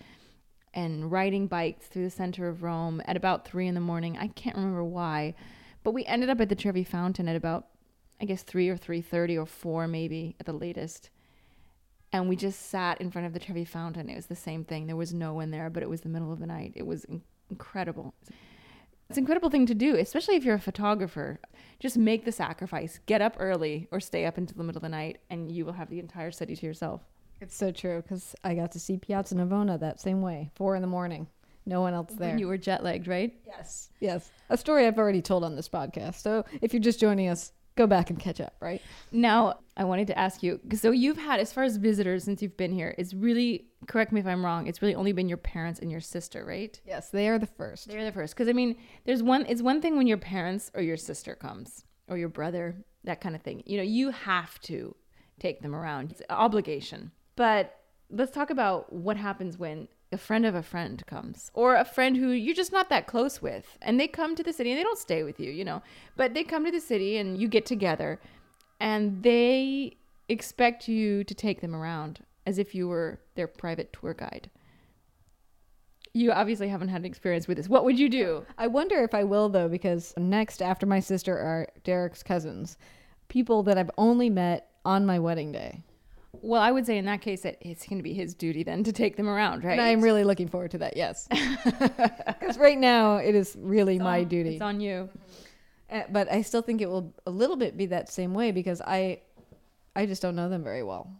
and 0.75 1.11
riding 1.11 1.47
bikes 1.47 1.87
through 1.87 2.03
the 2.03 2.09
center 2.09 2.47
of 2.47 2.61
Rome 2.61 3.01
at 3.05 3.17
about 3.17 3.47
3 3.47 3.67
in 3.67 3.73
the 3.73 3.81
morning. 3.81 4.17
I 4.17 4.27
can't 4.27 4.55
remember 4.55 4.83
why. 4.83 5.33
But 5.83 5.93
we 5.93 6.05
ended 6.05 6.29
up 6.29 6.41
at 6.41 6.49
the 6.49 6.55
Trevi 6.55 6.83
Fountain 6.83 7.27
at 7.27 7.35
about 7.35 7.67
I 8.21 8.25
guess 8.25 8.43
three 8.43 8.69
or 8.69 8.77
three 8.77 9.01
thirty 9.01 9.37
or 9.37 9.45
four 9.45 9.87
maybe 9.87 10.35
at 10.39 10.45
the 10.45 10.53
latest. 10.53 11.09
And 12.11 12.29
we 12.29 12.35
just 12.35 12.69
sat 12.69 13.01
in 13.01 13.11
front 13.11 13.27
of 13.27 13.33
the 13.33 13.39
Trevi 13.39 13.65
Fountain. 13.65 14.09
It 14.09 14.15
was 14.15 14.27
the 14.27 14.35
same 14.35 14.63
thing. 14.63 14.87
There 14.87 14.95
was 14.95 15.13
no 15.13 15.33
one 15.33 15.51
there, 15.51 15.69
but 15.69 15.83
it 15.83 15.89
was 15.89 16.01
the 16.01 16.09
middle 16.09 16.31
of 16.31 16.39
the 16.39 16.45
night. 16.45 16.71
It 16.75 16.85
was 16.87 17.03
in- 17.05 17.23
incredible. 17.49 18.13
It's 19.09 19.17
an 19.17 19.23
incredible 19.23 19.49
thing 19.49 19.65
to 19.65 19.75
do, 19.75 19.95
especially 19.97 20.35
if 20.35 20.45
you're 20.45 20.55
a 20.55 20.59
photographer. 20.59 21.39
Just 21.79 21.97
make 21.97 22.23
the 22.23 22.31
sacrifice. 22.31 22.99
Get 23.05 23.21
up 23.21 23.35
early 23.37 23.87
or 23.91 23.99
stay 23.99 24.25
up 24.25 24.37
until 24.37 24.57
the 24.57 24.63
middle 24.63 24.79
of 24.79 24.83
the 24.83 24.89
night, 24.89 25.19
and 25.29 25.51
you 25.51 25.65
will 25.65 25.73
have 25.73 25.89
the 25.89 25.99
entire 25.99 26.31
city 26.31 26.55
to 26.55 26.65
yourself. 26.65 27.01
It's 27.41 27.55
so 27.55 27.71
true 27.71 28.01
because 28.01 28.35
I 28.43 28.55
got 28.55 28.71
to 28.73 28.79
see 28.79 28.97
Piazza 28.97 29.35
Navona 29.35 29.79
that 29.79 29.99
same 29.99 30.21
way, 30.21 30.51
four 30.55 30.75
in 30.75 30.81
the 30.81 30.87
morning. 30.87 31.27
No 31.65 31.81
one 31.81 31.93
else 31.93 32.13
there. 32.13 32.29
When 32.29 32.39
you 32.39 32.47
were 32.47 32.57
jet 32.57 32.83
lagged, 32.83 33.07
right? 33.07 33.33
yes. 33.45 33.89
Yes. 33.99 34.29
A 34.49 34.57
story 34.57 34.85
I've 34.85 34.99
already 34.99 35.21
told 35.21 35.43
on 35.43 35.55
this 35.55 35.67
podcast. 35.67 36.15
So 36.15 36.45
if 36.61 36.73
you're 36.73 36.81
just 36.81 36.99
joining 36.99 37.27
us, 37.27 37.51
go 37.75 37.87
back 37.87 38.09
and 38.09 38.19
catch 38.19 38.39
up, 38.39 38.53
right? 38.59 38.81
Now, 39.11 39.59
I 39.75 39.83
wanted 39.83 40.07
to 40.07 40.17
ask 40.17 40.43
you 40.43 40.59
so 40.75 40.91
you've 40.91 41.17
had, 41.17 41.39
as 41.39 41.51
far 41.51 41.63
as 41.63 41.77
visitors 41.77 42.23
since 42.23 42.41
you've 42.41 42.55
been 42.55 42.71
here, 42.71 42.95
it's 42.97 43.13
really, 43.13 43.65
correct 43.87 44.11
me 44.11 44.19
if 44.19 44.27
I'm 44.27 44.45
wrong, 44.45 44.67
it's 44.67 44.81
really 44.81 44.95
only 44.95 45.11
been 45.11 45.27
your 45.27 45.37
parents 45.37 45.79
and 45.79 45.91
your 45.91 45.99
sister, 45.99 46.45
right? 46.45 46.79
Yes, 46.85 47.09
they 47.09 47.27
are 47.27 47.39
the 47.39 47.47
first. 47.47 47.87
They're 47.87 48.05
the 48.05 48.11
first. 48.11 48.35
Because, 48.35 48.47
I 48.47 48.53
mean, 48.53 48.75
there's 49.05 49.23
one, 49.23 49.45
it's 49.47 49.61
one 49.61 49.81
thing 49.81 49.97
when 49.97 50.07
your 50.07 50.17
parents 50.17 50.71
or 50.73 50.81
your 50.81 50.97
sister 50.97 51.35
comes 51.35 51.83
or 52.07 52.17
your 52.17 52.29
brother, 52.29 52.75
that 53.03 53.21
kind 53.21 53.35
of 53.35 53.41
thing. 53.41 53.63
You 53.65 53.77
know, 53.77 53.83
you 53.83 54.11
have 54.11 54.59
to 54.61 54.95
take 55.39 55.61
them 55.61 55.75
around, 55.75 56.11
it's 56.11 56.21
an 56.21 56.27
obligation. 56.29 57.11
But 57.35 57.77
let's 58.09 58.31
talk 58.31 58.49
about 58.49 58.93
what 58.93 59.17
happens 59.17 59.57
when 59.57 59.87
a 60.11 60.17
friend 60.17 60.45
of 60.45 60.55
a 60.55 60.63
friend 60.63 61.03
comes 61.07 61.51
or 61.53 61.75
a 61.75 61.83
friend 61.83 62.15
who 62.15 62.29
you're 62.29 62.55
just 62.55 62.71
not 62.71 62.89
that 62.89 63.07
close 63.07 63.41
with 63.41 63.77
and 63.81 63.99
they 63.99 64.07
come 64.07 64.35
to 64.35 64.43
the 64.43 64.53
city 64.53 64.71
and 64.71 64.79
they 64.79 64.83
don't 64.83 64.99
stay 64.99 65.23
with 65.23 65.39
you 65.39 65.51
you 65.51 65.65
know 65.65 65.81
but 66.15 66.33
they 66.33 66.43
come 66.43 66.63
to 66.63 66.71
the 66.71 66.79
city 66.79 67.17
and 67.17 67.41
you 67.41 67.47
get 67.47 67.65
together 67.65 68.19
and 68.79 69.23
they 69.23 69.97
expect 70.29 70.87
you 70.87 71.23
to 71.23 71.33
take 71.33 71.61
them 71.61 71.75
around 71.75 72.23
as 72.45 72.57
if 72.57 72.75
you 72.75 72.87
were 72.87 73.19
their 73.35 73.47
private 73.47 73.91
tour 73.93 74.13
guide. 74.13 74.49
You 76.13 76.31
obviously 76.31 76.69
haven't 76.69 76.89
had 76.89 77.01
an 77.01 77.05
experience 77.05 77.47
with 77.47 77.57
this. 77.57 77.67
What 77.67 77.83
would 77.83 77.99
you 77.99 78.07
do? 78.07 78.45
I 78.57 78.67
wonder 78.67 79.03
if 79.03 79.13
I 79.13 79.23
will 79.23 79.49
though, 79.49 79.67
because 79.67 80.13
next 80.17 80.61
after 80.61 80.85
my 80.85 80.99
sister 80.99 81.37
are 81.37 81.67
Derek's 81.83 82.23
cousins, 82.23 82.77
people 83.27 83.63
that 83.63 83.77
I've 83.77 83.91
only 83.97 84.29
met 84.29 84.69
on 84.85 85.05
my 85.05 85.19
wedding 85.19 85.51
day. 85.51 85.83
Well, 86.41 86.61
I 86.61 86.71
would 86.71 86.85
say 86.85 86.97
in 86.97 87.05
that 87.05 87.21
case 87.21 87.41
that 87.41 87.57
it's 87.61 87.85
going 87.87 87.97
to 87.99 88.03
be 88.03 88.13
his 88.13 88.33
duty 88.33 88.63
then 88.63 88.83
to 88.83 88.91
take 88.91 89.15
them 89.17 89.27
around, 89.29 89.63
right? 89.63 89.73
And 89.73 89.81
I'm 89.81 90.01
really 90.01 90.23
looking 90.23 90.47
forward 90.47 90.71
to 90.71 90.77
that. 90.79 90.95
Yes, 90.97 91.27
because 91.65 92.57
right 92.57 92.77
now 92.77 93.17
it 93.17 93.35
is 93.35 93.55
really 93.59 93.95
It's 93.95 94.03
my 94.03 94.19
on- 94.21 94.27
duty. 94.27 94.53
It's 94.53 94.61
on 94.61 94.79
you. 94.79 95.09
Uh, 95.89 96.01
but 96.09 96.31
I 96.31 96.41
still 96.41 96.61
think 96.61 96.81
it 96.81 96.89
will 96.89 97.13
a 97.27 97.31
little 97.31 97.55
bit 97.57 97.77
be 97.77 97.85
that 97.87 98.09
same 98.11 98.33
way 98.33 98.51
because 98.51 98.81
I, 98.81 99.21
I 99.95 100.05
just 100.07 100.21
don't 100.21 100.35
know 100.35 100.49
them 100.49 100.63
very 100.63 100.81
well. 100.83 101.11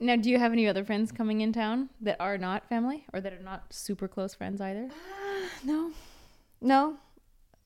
Now, 0.00 0.14
do 0.16 0.30
you 0.30 0.38
have 0.38 0.52
any 0.52 0.68
other 0.68 0.84
friends 0.84 1.10
coming 1.10 1.40
in 1.40 1.52
town 1.52 1.88
that 2.02 2.16
are 2.20 2.38
not 2.38 2.68
family 2.68 3.04
or 3.12 3.20
that 3.20 3.32
are 3.32 3.42
not 3.42 3.64
super 3.72 4.06
close 4.06 4.34
friends 4.34 4.60
either? 4.60 4.88
No, 5.64 5.90
no. 6.60 6.96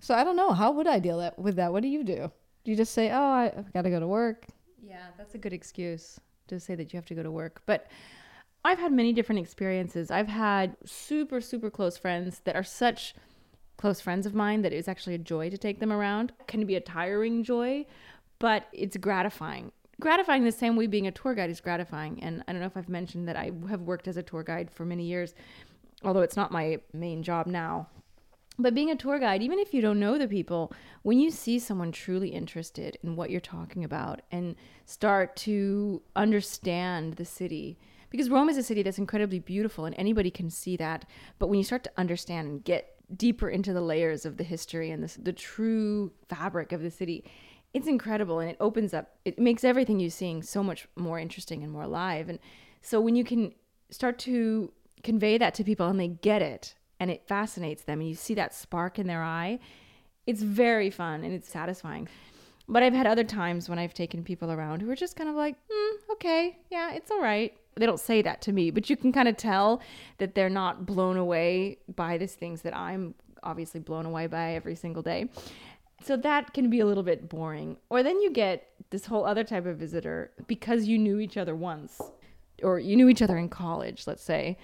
So 0.00 0.14
I 0.14 0.24
don't 0.24 0.36
know. 0.36 0.52
How 0.52 0.70
would 0.72 0.86
I 0.86 0.98
deal 0.98 1.18
that 1.18 1.38
with 1.38 1.56
that? 1.56 1.72
What 1.72 1.82
do 1.82 1.88
you 1.88 2.04
do? 2.04 2.30
Do 2.64 2.70
you 2.70 2.76
just 2.76 2.92
say, 2.94 3.10
"Oh, 3.10 3.20
I, 3.20 3.52
I've 3.56 3.72
got 3.72 3.82
to 3.82 3.90
go 3.90 4.00
to 4.00 4.06
work"? 4.06 4.46
Yeah, 4.82 5.06
that's 5.18 5.34
a 5.34 5.38
good 5.38 5.52
excuse 5.52 6.18
to 6.48 6.60
say 6.60 6.74
that 6.74 6.92
you 6.92 6.96
have 6.96 7.06
to 7.06 7.14
go 7.14 7.22
to 7.22 7.30
work. 7.30 7.62
But 7.66 7.86
I've 8.64 8.78
had 8.78 8.92
many 8.92 9.12
different 9.12 9.40
experiences. 9.40 10.10
I've 10.10 10.28
had 10.28 10.76
super, 10.84 11.40
super 11.40 11.70
close 11.70 11.96
friends 11.96 12.40
that 12.44 12.56
are 12.56 12.62
such 12.62 13.14
close 13.76 14.00
friends 14.00 14.26
of 14.26 14.34
mine 14.34 14.62
that 14.62 14.72
it's 14.72 14.88
actually 14.88 15.14
a 15.14 15.18
joy 15.18 15.50
to 15.50 15.58
take 15.58 15.80
them 15.80 15.92
around. 15.92 16.32
Can 16.46 16.64
be 16.66 16.76
a 16.76 16.80
tiring 16.80 17.42
joy, 17.42 17.86
but 18.38 18.68
it's 18.72 18.96
gratifying. 18.96 19.72
Gratifying 20.00 20.44
the 20.44 20.52
same 20.52 20.76
way 20.76 20.86
being 20.86 21.06
a 21.06 21.12
tour 21.12 21.34
guide 21.34 21.50
is 21.50 21.60
gratifying. 21.60 22.22
And 22.22 22.44
I 22.46 22.52
don't 22.52 22.60
know 22.60 22.66
if 22.66 22.76
I've 22.76 22.88
mentioned 22.88 23.26
that 23.28 23.36
I 23.36 23.50
have 23.68 23.82
worked 23.82 24.06
as 24.06 24.16
a 24.16 24.22
tour 24.22 24.42
guide 24.42 24.70
for 24.70 24.84
many 24.84 25.04
years, 25.04 25.34
although 26.04 26.20
it's 26.20 26.36
not 26.36 26.52
my 26.52 26.78
main 26.92 27.22
job 27.22 27.46
now. 27.46 27.88
But 28.58 28.74
being 28.74 28.90
a 28.90 28.96
tour 28.96 29.18
guide, 29.18 29.42
even 29.42 29.58
if 29.58 29.72
you 29.72 29.80
don't 29.80 29.98
know 29.98 30.18
the 30.18 30.28
people, 30.28 30.72
when 31.02 31.18
you 31.18 31.30
see 31.30 31.58
someone 31.58 31.90
truly 31.90 32.28
interested 32.28 32.98
in 33.02 33.16
what 33.16 33.30
you're 33.30 33.40
talking 33.40 33.82
about 33.82 34.20
and 34.30 34.56
start 34.84 35.36
to 35.36 36.02
understand 36.14 37.14
the 37.14 37.24
city, 37.24 37.78
because 38.10 38.28
Rome 38.28 38.50
is 38.50 38.58
a 38.58 38.62
city 38.62 38.82
that's 38.82 38.98
incredibly 38.98 39.38
beautiful 39.38 39.86
and 39.86 39.94
anybody 39.96 40.30
can 40.30 40.50
see 40.50 40.76
that. 40.76 41.06
But 41.38 41.48
when 41.48 41.58
you 41.58 41.64
start 41.64 41.82
to 41.84 41.92
understand 41.96 42.46
and 42.46 42.64
get 42.64 42.94
deeper 43.16 43.48
into 43.48 43.72
the 43.72 43.80
layers 43.80 44.26
of 44.26 44.36
the 44.36 44.44
history 44.44 44.90
and 44.90 45.02
the, 45.02 45.20
the 45.20 45.32
true 45.32 46.12
fabric 46.28 46.72
of 46.72 46.82
the 46.82 46.90
city, 46.90 47.24
it's 47.72 47.88
incredible 47.88 48.38
and 48.38 48.50
it 48.50 48.56
opens 48.60 48.92
up, 48.92 49.16
it 49.24 49.38
makes 49.38 49.64
everything 49.64 49.98
you're 49.98 50.10
seeing 50.10 50.42
so 50.42 50.62
much 50.62 50.86
more 50.94 51.18
interesting 51.18 51.62
and 51.62 51.72
more 51.72 51.84
alive. 51.84 52.28
And 52.28 52.38
so 52.82 53.00
when 53.00 53.16
you 53.16 53.24
can 53.24 53.54
start 53.90 54.18
to 54.20 54.72
convey 55.02 55.38
that 55.38 55.54
to 55.54 55.64
people 55.64 55.88
and 55.88 55.98
they 55.98 56.08
get 56.08 56.42
it 56.42 56.74
and 57.02 57.10
it 57.10 57.26
fascinates 57.26 57.82
them 57.82 57.98
and 57.98 58.08
you 58.08 58.14
see 58.14 58.32
that 58.34 58.54
spark 58.54 58.96
in 58.96 59.08
their 59.08 59.24
eye, 59.24 59.58
it's 60.24 60.40
very 60.40 60.88
fun 60.88 61.24
and 61.24 61.34
it's 61.34 61.48
satisfying. 61.48 62.08
But 62.68 62.84
I've 62.84 62.92
had 62.92 63.08
other 63.08 63.24
times 63.24 63.68
when 63.68 63.76
I've 63.76 63.92
taken 63.92 64.22
people 64.22 64.52
around 64.52 64.82
who 64.82 64.88
are 64.88 64.94
just 64.94 65.16
kind 65.16 65.28
of 65.28 65.34
like, 65.34 65.56
hmm, 65.68 66.12
okay, 66.12 66.56
yeah, 66.70 66.92
it's 66.92 67.10
all 67.10 67.20
right. 67.20 67.52
They 67.74 67.86
don't 67.86 67.98
say 67.98 68.22
that 68.22 68.40
to 68.42 68.52
me, 68.52 68.70
but 68.70 68.88
you 68.88 68.96
can 68.96 69.10
kind 69.10 69.26
of 69.26 69.36
tell 69.36 69.82
that 70.18 70.36
they're 70.36 70.48
not 70.48 70.86
blown 70.86 71.16
away 71.16 71.78
by 71.96 72.18
these 72.18 72.34
things 72.34 72.62
that 72.62 72.76
I'm 72.76 73.16
obviously 73.42 73.80
blown 73.80 74.06
away 74.06 74.28
by 74.28 74.52
every 74.52 74.76
single 74.76 75.02
day. 75.02 75.28
So 76.04 76.16
that 76.18 76.54
can 76.54 76.70
be 76.70 76.78
a 76.78 76.86
little 76.86 77.02
bit 77.02 77.28
boring. 77.28 77.78
Or 77.90 78.04
then 78.04 78.20
you 78.20 78.30
get 78.30 78.68
this 78.90 79.06
whole 79.06 79.24
other 79.24 79.42
type 79.42 79.66
of 79.66 79.76
visitor 79.76 80.30
because 80.46 80.84
you 80.84 80.98
knew 80.98 81.18
each 81.18 81.36
other 81.36 81.56
once 81.56 82.00
or 82.62 82.78
you 82.78 82.94
knew 82.94 83.08
each 83.08 83.22
other 83.22 83.38
in 83.38 83.48
college, 83.48 84.06
let's 84.06 84.22
say. 84.22 84.56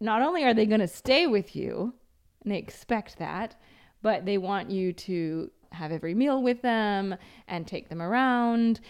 Not 0.00 0.22
only 0.22 0.44
are 0.44 0.54
they 0.54 0.66
going 0.66 0.80
to 0.80 0.88
stay 0.88 1.26
with 1.26 1.54
you, 1.54 1.94
and 2.42 2.52
they 2.52 2.58
expect 2.58 3.18
that, 3.18 3.56
but 4.02 4.24
they 4.24 4.38
want 4.38 4.70
you 4.70 4.92
to 4.94 5.50
have 5.72 5.92
every 5.92 6.14
meal 6.14 6.42
with 6.42 6.62
them 6.62 7.14
and 7.46 7.66
take 7.66 7.88
them 7.88 8.02
around. 8.02 8.80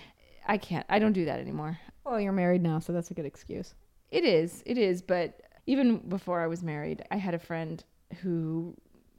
I 0.46 0.56
can't, 0.56 0.86
I 0.88 0.98
don't 0.98 1.12
do 1.12 1.24
that 1.24 1.40
anymore. 1.40 1.78
Well, 2.04 2.20
you're 2.20 2.32
married 2.32 2.62
now, 2.62 2.78
so 2.78 2.92
that's 2.92 3.10
a 3.10 3.14
good 3.14 3.26
excuse. 3.26 3.74
It 4.10 4.24
is, 4.24 4.62
it 4.66 4.78
is. 4.78 5.02
But 5.02 5.42
even 5.66 5.98
before 6.08 6.40
I 6.40 6.46
was 6.46 6.62
married, 6.62 7.04
I 7.10 7.16
had 7.16 7.34
a 7.34 7.38
friend 7.38 7.82
who 8.22 8.76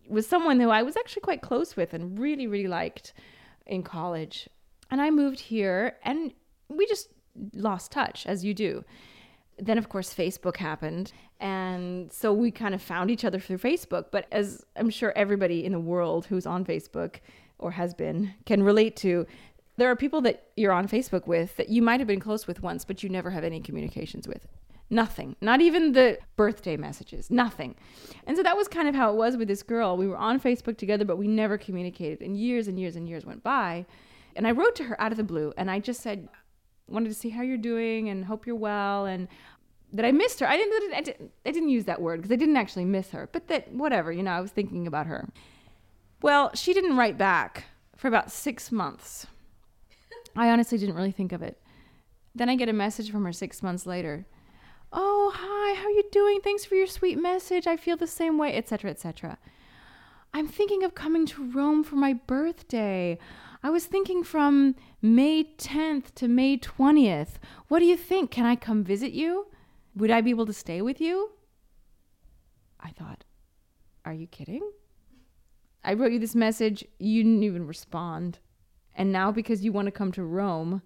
was 0.09 0.27
someone 0.27 0.59
who 0.59 0.69
I 0.69 0.83
was 0.83 0.97
actually 0.97 1.21
quite 1.21 1.41
close 1.41 1.75
with 1.75 1.93
and 1.93 2.17
really, 2.17 2.47
really 2.47 2.67
liked 2.67 3.13
in 3.65 3.83
college. 3.83 4.49
And 4.89 5.01
I 5.01 5.09
moved 5.09 5.39
here 5.39 5.97
and 6.03 6.33
we 6.67 6.85
just 6.87 7.09
lost 7.53 7.91
touch, 7.91 8.25
as 8.25 8.43
you 8.43 8.53
do. 8.53 8.83
Then, 9.61 9.77
of 9.77 9.89
course, 9.89 10.11
Facebook 10.13 10.57
happened. 10.57 11.13
And 11.39 12.11
so 12.11 12.33
we 12.33 12.49
kind 12.49 12.73
of 12.73 12.81
found 12.81 13.11
each 13.11 13.23
other 13.23 13.39
through 13.39 13.59
Facebook. 13.59 14.05
But 14.11 14.25
as 14.31 14.65
I'm 14.75 14.89
sure 14.89 15.13
everybody 15.15 15.63
in 15.63 15.71
the 15.71 15.79
world 15.79 16.25
who's 16.25 16.47
on 16.47 16.65
Facebook 16.65 17.17
or 17.59 17.71
has 17.71 17.93
been 17.93 18.33
can 18.45 18.63
relate 18.63 18.95
to, 18.97 19.27
there 19.77 19.89
are 19.89 19.95
people 19.95 20.19
that 20.21 20.47
you're 20.57 20.71
on 20.71 20.87
Facebook 20.87 21.27
with 21.27 21.55
that 21.57 21.69
you 21.69 21.83
might 21.83 21.99
have 21.99 22.07
been 22.07 22.19
close 22.19 22.47
with 22.47 22.63
once, 22.63 22.83
but 22.83 23.03
you 23.03 23.09
never 23.09 23.29
have 23.29 23.43
any 23.43 23.61
communications 23.61 24.27
with. 24.27 24.47
Nothing. 24.89 25.35
Not 25.41 25.61
even 25.61 25.91
the 25.93 26.17
birthday 26.35 26.75
messages. 26.75 27.29
Nothing. 27.29 27.75
And 28.25 28.35
so 28.35 28.43
that 28.43 28.57
was 28.57 28.67
kind 28.67 28.87
of 28.89 28.95
how 28.95 29.11
it 29.11 29.15
was 29.15 29.37
with 29.37 29.47
this 29.47 29.63
girl. 29.63 29.95
We 29.95 30.07
were 30.07 30.17
on 30.17 30.39
Facebook 30.39 30.77
together, 30.77 31.05
but 31.05 31.17
we 31.17 31.27
never 31.27 31.57
communicated. 31.57 32.21
And 32.21 32.35
years 32.35 32.67
and 32.67 32.79
years 32.79 32.95
and 32.95 33.07
years 33.07 33.25
went 33.25 33.43
by. 33.43 33.85
And 34.35 34.47
I 34.47 34.51
wrote 34.51 34.75
to 34.77 34.83
her 34.85 34.99
out 34.99 35.11
of 35.11 35.17
the 35.17 35.23
blue 35.23 35.53
and 35.55 35.69
I 35.69 35.79
just 35.79 36.01
said, 36.01 36.27
wanted 36.91 37.09
to 37.09 37.15
see 37.15 37.29
how 37.29 37.41
you're 37.41 37.57
doing 37.57 38.09
and 38.09 38.25
hope 38.25 38.45
you're 38.45 38.55
well 38.55 39.05
and 39.05 39.27
that 39.93 40.05
I 40.05 40.11
missed 40.11 40.39
her. 40.39 40.47
I 40.47 40.57
didn't 40.57 40.93
I 40.93 41.01
didn't, 41.01 41.31
I 41.45 41.51
didn't 41.51 41.69
use 41.69 41.85
that 41.85 42.01
word 42.01 42.21
because 42.21 42.31
I 42.31 42.37
didn't 42.37 42.57
actually 42.57 42.85
miss 42.85 43.11
her, 43.11 43.29
but 43.31 43.47
that 43.47 43.73
whatever, 43.73 44.11
you 44.11 44.23
know, 44.23 44.31
I 44.31 44.41
was 44.41 44.51
thinking 44.51 44.87
about 44.87 45.07
her. 45.07 45.27
Well, 46.21 46.51
she 46.53 46.73
didn't 46.73 46.97
write 46.97 47.17
back 47.17 47.65
for 47.97 48.07
about 48.07 48.31
6 48.31 48.71
months. 48.71 49.27
I 50.35 50.49
honestly 50.49 50.77
didn't 50.77 50.95
really 50.95 51.11
think 51.11 51.31
of 51.31 51.41
it. 51.41 51.61
Then 52.33 52.47
I 52.47 52.55
get 52.55 52.69
a 52.69 52.73
message 52.73 53.11
from 53.11 53.25
her 53.25 53.33
6 53.33 53.63
months 53.63 53.85
later. 53.85 54.25
Oh, 54.93 55.31
hi, 55.35 55.73
how 55.79 55.87
are 55.87 55.91
you 55.91 56.03
doing? 56.11 56.41
Thanks 56.41 56.65
for 56.65 56.75
your 56.75 56.87
sweet 56.87 57.17
message. 57.17 57.65
I 57.67 57.77
feel 57.77 57.97
the 57.97 58.07
same 58.07 58.37
way, 58.37 58.55
etc., 58.55 58.91
etc. 58.91 59.37
I'm 60.33 60.47
thinking 60.47 60.83
of 60.83 60.95
coming 60.95 61.25
to 61.27 61.51
Rome 61.51 61.83
for 61.83 61.95
my 61.95 62.13
birthday. 62.13 63.17
I 63.63 63.69
was 63.69 63.85
thinking 63.85 64.23
from 64.23 64.75
May 65.01 65.43
10th 65.43 66.13
to 66.15 66.27
May 66.27 66.57
20th. 66.57 67.33
What 67.67 67.79
do 67.79 67.85
you 67.85 67.97
think? 67.97 68.31
Can 68.31 68.45
I 68.45 68.55
come 68.55 68.83
visit 68.83 69.11
you? 69.11 69.47
Would 69.95 70.11
I 70.11 70.21
be 70.21 70.29
able 70.29 70.45
to 70.45 70.53
stay 70.53 70.81
with 70.81 71.01
you? 71.01 71.31
I 72.79 72.89
thought, 72.91 73.23
Are 74.05 74.13
you 74.13 74.27
kidding? 74.27 74.71
I 75.83 75.93
wrote 75.93 76.11
you 76.11 76.19
this 76.19 76.35
message. 76.35 76.85
You 76.99 77.23
didn't 77.23 77.43
even 77.43 77.67
respond. 77.67 78.39
And 78.95 79.11
now, 79.11 79.31
because 79.31 79.63
you 79.63 79.71
want 79.71 79.87
to 79.87 79.91
come 79.91 80.11
to 80.13 80.23
Rome, 80.23 80.81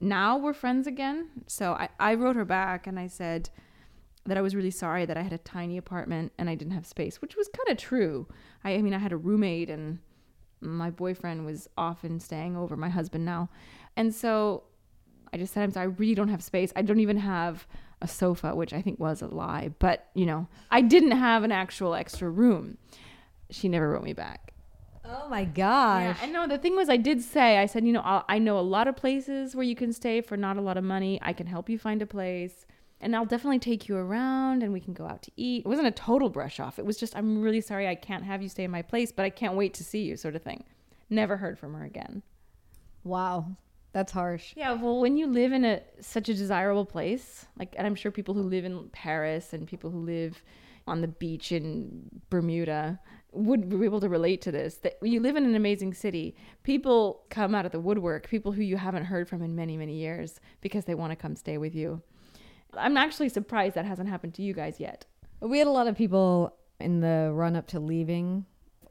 now 0.00 0.36
we're 0.36 0.52
friends 0.52 0.86
again. 0.86 1.28
So 1.46 1.72
I, 1.72 1.88
I 1.98 2.14
wrote 2.14 2.36
her 2.36 2.44
back 2.44 2.86
and 2.86 2.98
I 2.98 3.06
said 3.06 3.48
that 4.26 4.36
I 4.36 4.42
was 4.42 4.54
really 4.54 4.70
sorry 4.70 5.06
that 5.06 5.16
I 5.16 5.22
had 5.22 5.32
a 5.32 5.38
tiny 5.38 5.76
apartment 5.76 6.32
and 6.38 6.50
I 6.50 6.54
didn't 6.54 6.74
have 6.74 6.86
space, 6.86 7.22
which 7.22 7.36
was 7.36 7.48
kind 7.48 7.68
of 7.68 7.78
true. 7.78 8.26
I, 8.64 8.74
I 8.74 8.82
mean, 8.82 8.92
I 8.92 8.98
had 8.98 9.12
a 9.12 9.16
roommate 9.16 9.70
and 9.70 10.00
my 10.60 10.90
boyfriend 10.90 11.46
was 11.46 11.68
often 11.78 12.18
staying 12.20 12.56
over, 12.56 12.76
my 12.76 12.88
husband 12.88 13.24
now. 13.24 13.48
And 13.96 14.14
so 14.14 14.64
I 15.32 15.38
just 15.38 15.54
said, 15.54 15.62
I'm 15.62 15.70
sorry, 15.70 15.84
I 15.84 15.90
really 15.90 16.14
don't 16.14 16.28
have 16.28 16.42
space. 16.42 16.72
I 16.76 16.82
don't 16.82 17.00
even 17.00 17.18
have 17.18 17.66
a 18.02 18.08
sofa, 18.08 18.54
which 18.54 18.72
I 18.72 18.82
think 18.82 19.00
was 19.00 19.22
a 19.22 19.26
lie. 19.26 19.70
But, 19.78 20.08
you 20.14 20.26
know, 20.26 20.48
I 20.70 20.80
didn't 20.80 21.12
have 21.12 21.44
an 21.44 21.52
actual 21.52 21.94
extra 21.94 22.28
room. 22.28 22.78
She 23.50 23.68
never 23.68 23.90
wrote 23.90 24.02
me 24.02 24.12
back. 24.12 24.52
Oh 25.04 25.28
my 25.28 25.44
gosh. 25.44 26.16
Yeah, 26.20 26.26
I 26.26 26.26
know. 26.26 26.46
The 26.48 26.58
thing 26.58 26.74
was, 26.74 26.88
I 26.88 26.96
did 26.96 27.22
say, 27.22 27.58
I 27.58 27.66
said, 27.66 27.86
you 27.86 27.92
know, 27.92 28.00
I'll, 28.00 28.24
I 28.28 28.38
know 28.38 28.58
a 28.58 28.60
lot 28.60 28.88
of 28.88 28.96
places 28.96 29.54
where 29.54 29.64
you 29.64 29.76
can 29.76 29.92
stay 29.92 30.20
for 30.20 30.36
not 30.36 30.56
a 30.56 30.60
lot 30.60 30.76
of 30.76 30.84
money. 30.84 31.20
I 31.22 31.32
can 31.32 31.46
help 31.46 31.68
you 31.68 31.78
find 31.78 32.02
a 32.02 32.06
place. 32.06 32.66
And 33.00 33.14
I'll 33.14 33.26
definitely 33.26 33.58
take 33.58 33.88
you 33.88 33.96
around 33.96 34.62
and 34.62 34.72
we 34.72 34.80
can 34.80 34.94
go 34.94 35.06
out 35.06 35.22
to 35.22 35.30
eat. 35.36 35.64
It 35.64 35.68
wasn't 35.68 35.86
a 35.86 35.92
total 35.92 36.28
brush 36.28 36.58
off. 36.58 36.78
It 36.78 36.86
was 36.86 36.96
just, 36.96 37.14
I'm 37.14 37.42
really 37.42 37.60
sorry 37.60 37.86
I 37.86 37.94
can't 37.94 38.24
have 38.24 38.42
you 38.42 38.48
stay 38.48 38.64
in 38.64 38.70
my 38.70 38.82
place, 38.82 39.12
but 39.12 39.24
I 39.24 39.30
can't 39.30 39.54
wait 39.54 39.74
to 39.74 39.84
see 39.84 40.02
you, 40.02 40.16
sort 40.16 40.34
of 40.34 40.42
thing. 40.42 40.64
Never 41.08 41.36
heard 41.36 41.58
from 41.58 41.74
her 41.74 41.84
again. 41.84 42.22
Wow. 43.04 43.56
That's 43.96 44.12
harsh. 44.12 44.52
Yeah, 44.54 44.74
well, 44.74 45.00
when 45.00 45.16
you 45.16 45.26
live 45.26 45.52
in 45.52 45.64
a 45.64 45.80
such 46.00 46.28
a 46.28 46.34
desirable 46.34 46.84
place, 46.84 47.46
like, 47.58 47.74
and 47.78 47.86
I'm 47.86 47.94
sure 47.94 48.12
people 48.12 48.34
who 48.34 48.42
live 48.42 48.66
in 48.66 48.90
Paris 48.90 49.54
and 49.54 49.66
people 49.66 49.88
who 49.88 50.00
live 50.00 50.42
on 50.86 51.00
the 51.00 51.08
beach 51.08 51.50
in 51.50 52.10
Bermuda 52.28 53.00
would 53.32 53.70
be 53.70 53.86
able 53.86 54.00
to 54.00 54.10
relate 54.10 54.42
to 54.42 54.52
this. 54.52 54.74
That 54.82 54.98
you 55.00 55.18
live 55.18 55.36
in 55.36 55.46
an 55.46 55.54
amazing 55.54 55.94
city, 55.94 56.36
people 56.62 57.22
come 57.30 57.54
out 57.54 57.64
of 57.64 57.72
the 57.72 57.80
woodwork, 57.80 58.28
people 58.28 58.52
who 58.52 58.60
you 58.60 58.76
haven't 58.76 59.06
heard 59.06 59.30
from 59.30 59.40
in 59.40 59.56
many, 59.56 59.78
many 59.78 59.94
years, 59.94 60.40
because 60.60 60.84
they 60.84 60.94
want 60.94 61.12
to 61.12 61.16
come 61.16 61.34
stay 61.34 61.56
with 61.56 61.74
you. 61.74 62.02
I'm 62.74 62.98
actually 62.98 63.30
surprised 63.30 63.76
that 63.76 63.86
hasn't 63.86 64.10
happened 64.10 64.34
to 64.34 64.42
you 64.42 64.52
guys 64.52 64.78
yet. 64.78 65.06
We 65.40 65.56
had 65.56 65.68
a 65.68 65.70
lot 65.70 65.86
of 65.86 65.96
people 65.96 66.54
in 66.80 67.00
the 67.00 67.30
run 67.32 67.56
up 67.56 67.66
to 67.68 67.80
leaving 67.80 68.44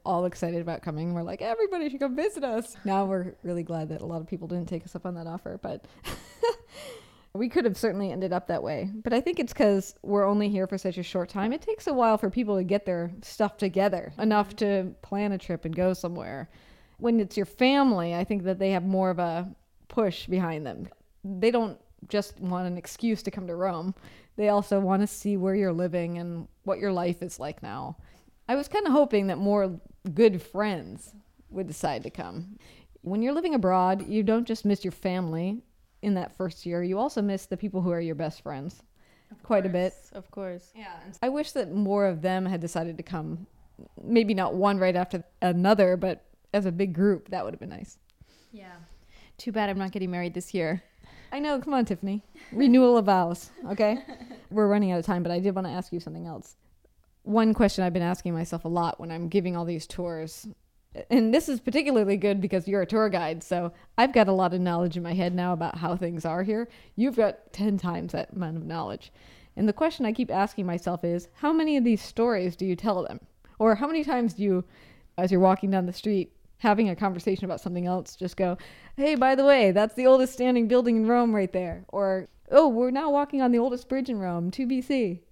all 0.06 0.24
excited 0.24 0.60
about 0.60 0.82
coming. 0.82 1.12
We're 1.12 1.22
like, 1.22 1.42
everybody 1.42 1.90
should 1.90 2.00
come 2.00 2.14
visit 2.14 2.44
us. 2.44 2.76
Now 2.84 3.04
we're 3.04 3.34
really 3.42 3.64
glad 3.64 3.88
that 3.88 4.00
a 4.00 4.06
lot 4.06 4.20
of 4.20 4.28
people 4.28 4.46
didn't 4.48 4.68
take 4.68 4.84
us 4.84 4.94
up 4.94 5.04
on 5.04 5.14
that 5.16 5.26
offer, 5.26 5.58
but 5.60 5.84
we 7.34 7.48
could 7.48 7.64
have 7.64 7.76
certainly 7.76 8.12
ended 8.12 8.32
up 8.32 8.46
that 8.46 8.62
way. 8.62 8.90
But 9.02 9.12
I 9.12 9.20
think 9.20 9.40
it's 9.40 9.52
because 9.52 9.96
we're 10.02 10.26
only 10.26 10.48
here 10.48 10.66
for 10.66 10.78
such 10.78 10.96
a 10.96 11.02
short 11.02 11.28
time. 11.28 11.52
It 11.52 11.60
takes 11.60 11.88
a 11.88 11.92
while 11.92 12.18
for 12.18 12.30
people 12.30 12.56
to 12.56 12.64
get 12.64 12.86
their 12.86 13.10
stuff 13.22 13.56
together 13.56 14.12
enough 14.18 14.54
to 14.56 14.94
plan 15.02 15.32
a 15.32 15.38
trip 15.38 15.64
and 15.64 15.74
go 15.74 15.92
somewhere. 15.92 16.48
When 16.98 17.20
it's 17.20 17.36
your 17.36 17.46
family, 17.46 18.14
I 18.14 18.24
think 18.24 18.44
that 18.44 18.58
they 18.58 18.70
have 18.70 18.84
more 18.84 19.10
of 19.10 19.18
a 19.18 19.50
push 19.88 20.26
behind 20.28 20.64
them. 20.64 20.88
They 21.24 21.50
don't 21.50 21.78
just 22.08 22.38
want 22.40 22.68
an 22.68 22.78
excuse 22.78 23.22
to 23.24 23.30
come 23.30 23.48
to 23.48 23.56
Rome. 23.56 23.94
They 24.36 24.50
also 24.50 24.78
want 24.78 25.02
to 25.02 25.06
see 25.06 25.36
where 25.36 25.54
you're 25.54 25.72
living 25.72 26.18
and 26.18 26.46
what 26.62 26.78
your 26.78 26.92
life 26.92 27.22
is 27.22 27.40
like 27.40 27.62
now. 27.62 27.96
I 28.48 28.54
was 28.54 28.68
kind 28.68 28.86
of 28.86 28.92
hoping 28.92 29.26
that 29.26 29.38
more 29.38 29.80
good 30.14 30.40
friends 30.42 31.14
would 31.50 31.66
decide 31.66 32.02
to 32.04 32.10
come. 32.10 32.58
When 33.02 33.22
you're 33.22 33.32
living 33.32 33.54
abroad, 33.54 34.06
you 34.08 34.22
don't 34.22 34.46
just 34.46 34.64
miss 34.64 34.84
your 34.84 34.92
family 34.92 35.62
in 36.02 36.14
that 36.14 36.36
first 36.36 36.66
year, 36.66 36.82
you 36.82 36.98
also 36.98 37.22
miss 37.22 37.46
the 37.46 37.56
people 37.56 37.80
who 37.80 37.90
are 37.90 38.00
your 38.00 38.14
best 38.14 38.42
friends 38.42 38.82
Of 39.32 39.42
quite 39.42 39.64
a 39.66 39.68
bit. 39.68 39.92
course, 39.92 40.12
Of 40.12 40.30
course. 40.30 40.72
Yeah. 40.76 40.92
I 41.22 41.28
wish 41.30 41.52
that 41.52 41.72
more 41.72 42.06
of 42.06 42.20
them 42.22 42.44
had 42.46 42.60
decided 42.60 42.96
to 42.98 43.02
come. 43.02 43.46
Maybe 44.02 44.34
not 44.34 44.54
one 44.54 44.78
right 44.78 44.94
after 44.94 45.24
another, 45.42 45.96
but 45.96 46.24
as 46.52 46.66
a 46.66 46.72
big 46.72 46.92
group, 46.94 47.30
that 47.30 47.44
would 47.44 47.54
have 47.54 47.60
been 47.60 47.70
nice. 47.70 47.98
Yeah. 48.52 48.74
Too 49.38 49.52
bad 49.52 49.68
I'm 49.70 49.78
not 49.78 49.90
getting 49.92 50.10
married 50.10 50.34
this 50.34 50.54
year. 50.54 50.82
I 51.32 51.40
know. 51.40 51.58
Come 51.60 51.74
on, 51.74 51.84
Tiffany. 51.84 52.22
Renewal 52.52 52.96
of 52.96 53.06
vows. 53.06 53.50
Okay. 53.70 53.98
We're 54.50 54.68
running 54.68 54.92
out 54.92 54.98
of 55.00 55.06
time, 55.06 55.22
but 55.22 55.32
I 55.32 55.40
did 55.40 55.54
want 55.54 55.66
to 55.66 55.72
ask 55.72 55.92
you 55.92 55.98
something 56.00 56.26
else. 56.26 56.56
One 57.26 57.54
question 57.54 57.82
I've 57.82 57.92
been 57.92 58.02
asking 58.02 58.34
myself 58.34 58.64
a 58.64 58.68
lot 58.68 59.00
when 59.00 59.10
I'm 59.10 59.26
giving 59.26 59.56
all 59.56 59.64
these 59.64 59.84
tours, 59.84 60.46
and 61.10 61.34
this 61.34 61.48
is 61.48 61.58
particularly 61.58 62.16
good 62.16 62.40
because 62.40 62.68
you're 62.68 62.82
a 62.82 62.86
tour 62.86 63.08
guide, 63.08 63.42
so 63.42 63.72
I've 63.98 64.12
got 64.12 64.28
a 64.28 64.32
lot 64.32 64.54
of 64.54 64.60
knowledge 64.60 64.96
in 64.96 65.02
my 65.02 65.12
head 65.12 65.34
now 65.34 65.52
about 65.52 65.78
how 65.78 65.96
things 65.96 66.24
are 66.24 66.44
here. 66.44 66.68
You've 66.94 67.16
got 67.16 67.52
10 67.52 67.78
times 67.78 68.12
that 68.12 68.32
amount 68.32 68.58
of 68.58 68.64
knowledge. 68.64 69.12
And 69.56 69.68
the 69.68 69.72
question 69.72 70.06
I 70.06 70.12
keep 70.12 70.30
asking 70.30 70.66
myself 70.66 71.02
is 71.02 71.26
how 71.34 71.52
many 71.52 71.76
of 71.76 71.82
these 71.82 72.00
stories 72.00 72.54
do 72.54 72.64
you 72.64 72.76
tell 72.76 73.02
them? 73.02 73.18
Or 73.58 73.74
how 73.74 73.88
many 73.88 74.04
times 74.04 74.34
do 74.34 74.44
you, 74.44 74.64
as 75.18 75.32
you're 75.32 75.40
walking 75.40 75.72
down 75.72 75.86
the 75.86 75.92
street, 75.92 76.32
having 76.58 76.90
a 76.90 76.94
conversation 76.94 77.44
about 77.44 77.60
something 77.60 77.86
else, 77.86 78.14
just 78.14 78.36
go, 78.36 78.56
hey, 78.96 79.16
by 79.16 79.34
the 79.34 79.44
way, 79.44 79.72
that's 79.72 79.96
the 79.96 80.06
oldest 80.06 80.32
standing 80.32 80.68
building 80.68 80.98
in 80.98 81.06
Rome 81.08 81.34
right 81.34 81.52
there. 81.52 81.86
Or, 81.88 82.28
oh, 82.52 82.68
we're 82.68 82.92
now 82.92 83.10
walking 83.10 83.42
on 83.42 83.50
the 83.50 83.58
oldest 83.58 83.88
bridge 83.88 84.08
in 84.08 84.20
Rome, 84.20 84.52
2 84.52 84.68
BC. 84.68 85.22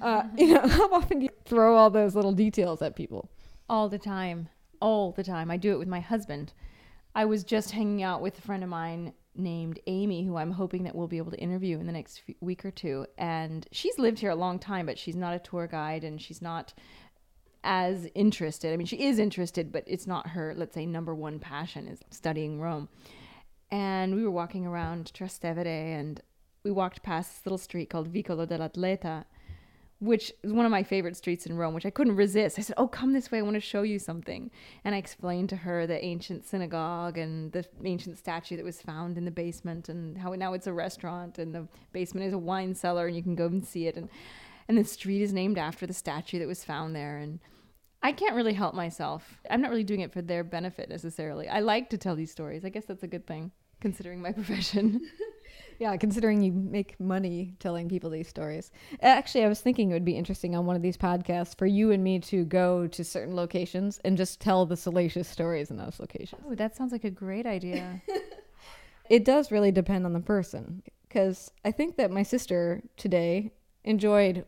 Uh, 0.00 0.24
you 0.36 0.54
know, 0.54 0.66
how 0.66 0.92
often 0.92 1.20
do 1.20 1.24
you 1.24 1.30
throw 1.44 1.76
all 1.76 1.90
those 1.90 2.14
little 2.14 2.32
details 2.32 2.82
at 2.82 2.96
people? 2.96 3.30
All 3.68 3.88
the 3.88 3.98
time. 3.98 4.48
All 4.80 5.12
the 5.12 5.24
time. 5.24 5.50
I 5.50 5.56
do 5.56 5.72
it 5.72 5.78
with 5.78 5.88
my 5.88 6.00
husband. 6.00 6.52
I 7.14 7.24
was 7.24 7.44
just 7.44 7.70
hanging 7.70 8.02
out 8.02 8.20
with 8.20 8.38
a 8.38 8.42
friend 8.42 8.62
of 8.62 8.68
mine 8.68 9.14
named 9.34 9.80
Amy, 9.86 10.24
who 10.24 10.36
I'm 10.36 10.50
hoping 10.50 10.84
that 10.84 10.94
we'll 10.94 11.08
be 11.08 11.18
able 11.18 11.30
to 11.30 11.38
interview 11.38 11.78
in 11.78 11.86
the 11.86 11.92
next 11.92 12.18
few, 12.18 12.34
week 12.40 12.64
or 12.64 12.70
two. 12.70 13.06
And 13.18 13.66
she's 13.72 13.98
lived 13.98 14.18
here 14.18 14.30
a 14.30 14.36
long 14.36 14.58
time, 14.58 14.86
but 14.86 14.98
she's 14.98 15.16
not 15.16 15.34
a 15.34 15.38
tour 15.38 15.66
guide 15.66 16.04
and 16.04 16.20
she's 16.20 16.42
not 16.42 16.74
as 17.64 18.06
interested. 18.14 18.72
I 18.72 18.76
mean, 18.76 18.86
she 18.86 19.02
is 19.02 19.18
interested, 19.18 19.72
but 19.72 19.84
it's 19.86 20.06
not 20.06 20.28
her, 20.28 20.54
let's 20.56 20.74
say, 20.74 20.86
number 20.86 21.14
one 21.14 21.38
passion 21.38 21.88
is 21.88 22.00
studying 22.10 22.60
Rome. 22.60 22.88
And 23.70 24.14
we 24.14 24.22
were 24.22 24.30
walking 24.30 24.66
around 24.66 25.10
Trastevere 25.12 25.66
and 25.66 26.20
we 26.62 26.70
walked 26.70 27.02
past 27.02 27.32
this 27.32 27.46
little 27.46 27.58
street 27.58 27.90
called 27.90 28.08
Vicolo 28.08 28.46
dell'Atleta, 28.46 29.24
which 29.98 30.32
is 30.42 30.52
one 30.52 30.66
of 30.66 30.70
my 30.70 30.82
favorite 30.82 31.16
streets 31.16 31.46
in 31.46 31.56
Rome, 31.56 31.72
which 31.72 31.86
I 31.86 31.90
couldn't 31.90 32.16
resist. 32.16 32.58
I 32.58 32.62
said, 32.62 32.74
Oh, 32.76 32.86
come 32.86 33.12
this 33.12 33.30
way. 33.30 33.38
I 33.38 33.42
want 33.42 33.54
to 33.54 33.60
show 33.60 33.82
you 33.82 33.98
something. 33.98 34.50
And 34.84 34.94
I 34.94 34.98
explained 34.98 35.48
to 35.50 35.56
her 35.56 35.86
the 35.86 36.04
ancient 36.04 36.44
synagogue 36.44 37.16
and 37.16 37.50
the 37.52 37.64
ancient 37.84 38.18
statue 38.18 38.56
that 38.56 38.64
was 38.64 38.82
found 38.82 39.16
in 39.16 39.24
the 39.24 39.30
basement 39.30 39.88
and 39.88 40.18
how 40.18 40.32
now 40.32 40.52
it's 40.52 40.66
a 40.66 40.72
restaurant 40.72 41.38
and 41.38 41.54
the 41.54 41.66
basement 41.92 42.26
is 42.26 42.34
a 42.34 42.38
wine 42.38 42.74
cellar 42.74 43.06
and 43.06 43.16
you 43.16 43.22
can 43.22 43.34
go 43.34 43.46
and 43.46 43.64
see 43.64 43.86
it. 43.86 43.96
And, 43.96 44.10
and 44.68 44.76
the 44.76 44.84
street 44.84 45.22
is 45.22 45.32
named 45.32 45.56
after 45.56 45.86
the 45.86 45.94
statue 45.94 46.38
that 46.40 46.48
was 46.48 46.62
found 46.62 46.94
there. 46.94 47.16
And 47.16 47.40
I 48.02 48.12
can't 48.12 48.36
really 48.36 48.54
help 48.54 48.74
myself. 48.74 49.40
I'm 49.48 49.62
not 49.62 49.70
really 49.70 49.84
doing 49.84 50.00
it 50.00 50.12
for 50.12 50.20
their 50.20 50.44
benefit 50.44 50.90
necessarily. 50.90 51.48
I 51.48 51.60
like 51.60 51.88
to 51.90 51.98
tell 51.98 52.16
these 52.16 52.30
stories. 52.30 52.64
I 52.64 52.68
guess 52.68 52.84
that's 52.84 53.02
a 53.02 53.08
good 53.08 53.26
thing 53.26 53.50
considering 53.80 54.20
my 54.20 54.32
profession. 54.40 55.00
Yeah, 55.78 55.96
considering 55.96 56.42
you 56.42 56.52
make 56.52 56.98
money 56.98 57.54
telling 57.58 57.88
people 57.88 58.10
these 58.10 58.28
stories. 58.28 58.70
Actually, 59.02 59.44
I 59.44 59.48
was 59.48 59.60
thinking 59.60 59.90
it 59.90 59.94
would 59.94 60.04
be 60.04 60.16
interesting 60.16 60.54
on 60.54 60.66
one 60.66 60.76
of 60.76 60.82
these 60.82 60.96
podcasts 60.96 61.56
for 61.56 61.66
you 61.66 61.90
and 61.90 62.02
me 62.02 62.18
to 62.20 62.44
go 62.44 62.86
to 62.86 63.04
certain 63.04 63.36
locations 63.36 63.98
and 64.04 64.16
just 64.16 64.40
tell 64.40 64.66
the 64.66 64.76
salacious 64.76 65.28
stories 65.28 65.70
in 65.70 65.76
those 65.76 66.00
locations. 66.00 66.42
oh, 66.46 66.54
that 66.54 66.76
sounds 66.76 66.92
like 66.92 67.04
a 67.04 67.10
great 67.10 67.46
idea. 67.46 68.00
It 69.08 69.24
does 69.24 69.52
really 69.52 69.70
depend 69.70 70.04
on 70.04 70.12
the 70.12 70.20
person 70.20 70.82
because 71.08 71.52
I 71.64 71.70
think 71.70 71.96
that 71.96 72.10
my 72.10 72.22
sister 72.22 72.82
today 72.96 73.52
enjoyed 73.84 74.44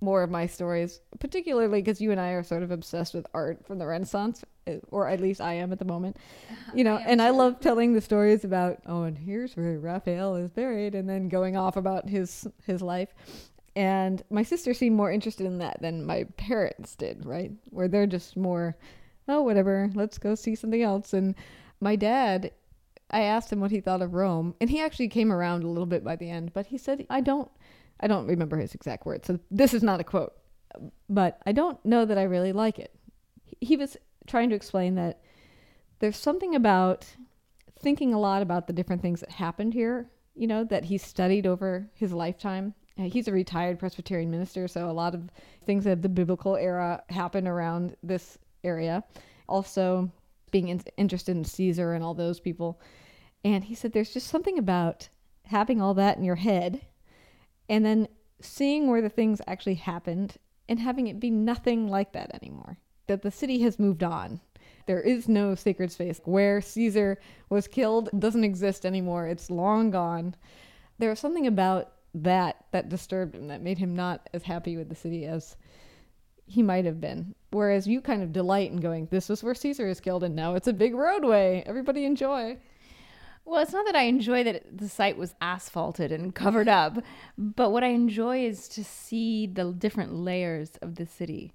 more 0.00 0.24
of 0.24 0.30
my 0.30 0.46
stories, 0.46 1.00
particularly 1.20 1.80
because 1.80 2.00
you 2.00 2.10
and 2.10 2.20
I 2.20 2.30
are 2.30 2.42
sort 2.42 2.64
of 2.64 2.72
obsessed 2.72 3.14
with 3.14 3.26
art 3.32 3.64
from 3.64 3.78
the 3.78 3.86
Renaissance, 3.86 4.44
Uh, 4.66 4.74
or 4.90 5.08
at 5.08 5.20
least 5.20 5.40
I 5.40 5.54
am 5.54 5.72
at 5.72 5.78
the 5.78 5.84
moment. 5.84 6.16
You 6.74 6.84
know, 6.84 6.96
I 6.96 7.02
and 7.02 7.20
I 7.20 7.30
love 7.30 7.60
telling 7.60 7.92
the 7.92 8.00
stories 8.00 8.44
about 8.44 8.78
oh, 8.86 9.02
and 9.02 9.18
here's 9.18 9.56
where 9.56 9.78
Raphael 9.78 10.36
is 10.36 10.50
buried, 10.50 10.94
and 10.94 11.08
then 11.08 11.28
going 11.28 11.56
off 11.56 11.76
about 11.76 12.08
his 12.08 12.46
his 12.66 12.80
life. 12.80 13.14
And 13.76 14.22
my 14.30 14.42
sister 14.42 14.72
seemed 14.72 14.96
more 14.96 15.10
interested 15.10 15.46
in 15.46 15.58
that 15.58 15.80
than 15.82 16.06
my 16.06 16.24
parents 16.36 16.94
did, 16.94 17.26
right? 17.26 17.52
Where 17.70 17.88
they're 17.88 18.06
just 18.06 18.36
more, 18.36 18.76
oh, 19.28 19.42
whatever, 19.42 19.90
let's 19.94 20.18
go 20.18 20.34
see 20.34 20.54
something 20.54 20.82
else. 20.82 21.12
And 21.14 21.34
my 21.80 21.96
dad 21.96 22.52
I 23.12 23.22
asked 23.22 23.52
him 23.52 23.60
what 23.60 23.70
he 23.70 23.80
thought 23.80 24.00
of 24.00 24.14
Rome, 24.14 24.54
and 24.60 24.70
he 24.70 24.80
actually 24.80 25.08
came 25.08 25.30
around 25.30 25.62
a 25.62 25.68
little 25.68 25.86
bit 25.86 26.02
by 26.02 26.16
the 26.16 26.30
end, 26.30 26.52
but 26.54 26.66
he 26.66 26.78
said, 26.78 27.06
I 27.10 27.20
don't 27.20 27.50
I 28.00 28.06
don't 28.08 28.26
remember 28.26 28.56
his 28.56 28.74
exact 28.74 29.06
words. 29.06 29.26
So 29.26 29.38
this 29.50 29.74
is 29.74 29.82
not 29.82 30.00
a 30.00 30.04
quote. 30.04 30.32
But 31.08 31.38
I 31.46 31.52
don't 31.52 31.82
know 31.84 32.04
that 32.04 32.18
I 32.18 32.22
really 32.22 32.52
like 32.52 32.78
it. 32.78 32.92
He 33.60 33.76
was 33.76 33.96
trying 34.26 34.50
to 34.50 34.56
explain 34.56 34.94
that 34.96 35.20
there's 35.98 36.16
something 36.16 36.54
about 36.54 37.06
thinking 37.78 38.14
a 38.14 38.20
lot 38.20 38.42
about 38.42 38.66
the 38.66 38.72
different 38.72 39.02
things 39.02 39.20
that 39.20 39.30
happened 39.30 39.74
here, 39.74 40.10
you 40.34 40.46
know, 40.46 40.64
that 40.64 40.84
he 40.84 40.98
studied 40.98 41.46
over 41.46 41.88
his 41.94 42.12
lifetime. 42.12 42.74
Uh, 42.98 43.04
He's 43.04 43.28
a 43.28 43.32
retired 43.32 43.78
Presbyterian 43.78 44.30
minister, 44.30 44.68
so 44.68 44.88
a 44.88 44.92
lot 44.92 45.14
of 45.14 45.30
things 45.64 45.86
of 45.86 46.02
the 46.02 46.08
biblical 46.08 46.56
era 46.56 47.02
happen 47.08 47.48
around 47.48 47.96
this 48.02 48.38
area. 48.64 49.02
Also, 49.48 50.10
being 50.50 50.68
in- 50.68 50.82
interested 50.96 51.36
in 51.36 51.44
Caesar 51.44 51.94
and 51.94 52.04
all 52.04 52.14
those 52.14 52.38
people. 52.38 52.80
And 53.44 53.64
he 53.64 53.74
said 53.74 53.92
there's 53.92 54.12
just 54.12 54.28
something 54.28 54.58
about 54.58 55.08
having 55.46 55.80
all 55.80 55.94
that 55.94 56.16
in 56.16 56.24
your 56.24 56.36
head 56.36 56.82
and 57.68 57.84
then 57.84 58.06
seeing 58.40 58.88
where 58.88 59.02
the 59.02 59.08
things 59.08 59.40
actually 59.46 59.74
happened 59.74 60.36
and 60.68 60.78
having 60.78 61.08
it 61.08 61.18
be 61.18 61.30
nothing 61.30 61.88
like 61.88 62.12
that 62.12 62.34
anymore. 62.34 62.78
That 63.06 63.22
the 63.22 63.30
city 63.30 63.60
has 63.60 63.78
moved 63.78 64.02
on. 64.02 64.40
There 64.86 65.00
is 65.00 65.28
no 65.28 65.54
sacred 65.54 65.92
space 65.92 66.20
where 66.24 66.60
Caesar 66.60 67.18
was 67.48 67.68
killed 67.68 68.10
doesn't 68.18 68.44
exist 68.44 68.84
anymore. 68.84 69.26
It's 69.26 69.50
long 69.50 69.90
gone. 69.90 70.34
There 70.98 71.10
was 71.10 71.20
something 71.20 71.46
about 71.46 71.92
that 72.14 72.64
that 72.72 72.88
disturbed 72.88 73.34
him 73.34 73.48
that 73.48 73.62
made 73.62 73.78
him 73.78 73.94
not 73.94 74.28
as 74.34 74.42
happy 74.42 74.76
with 74.76 74.88
the 74.88 74.94
city 74.94 75.24
as 75.26 75.56
he 76.46 76.62
might 76.62 76.84
have 76.84 77.00
been. 77.00 77.34
Whereas 77.50 77.86
you 77.86 78.00
kind 78.00 78.22
of 78.22 78.32
delight 78.32 78.70
in 78.70 78.78
going, 78.78 79.08
this 79.10 79.28
was 79.28 79.42
where 79.42 79.54
Caesar 79.54 79.88
is 79.88 80.00
killed, 80.00 80.24
and 80.24 80.36
now 80.36 80.54
it's 80.54 80.68
a 80.68 80.72
big 80.72 80.94
roadway. 80.94 81.62
Everybody 81.66 82.04
enjoy. 82.04 82.58
Well, 83.44 83.60
it's 83.60 83.72
not 83.72 83.86
that 83.86 83.96
I 83.96 84.02
enjoy 84.02 84.44
that 84.44 84.78
the 84.78 84.88
site 84.88 85.16
was 85.16 85.34
asphalted 85.40 86.12
and 86.12 86.34
covered 86.34 86.68
up, 86.68 86.98
but 87.36 87.70
what 87.70 87.82
I 87.82 87.88
enjoy 87.88 88.44
is 88.44 88.68
to 88.68 88.84
see 88.84 89.46
the 89.46 89.72
different 89.72 90.14
layers 90.14 90.72
of 90.80 90.94
the 90.94 91.06
city. 91.06 91.52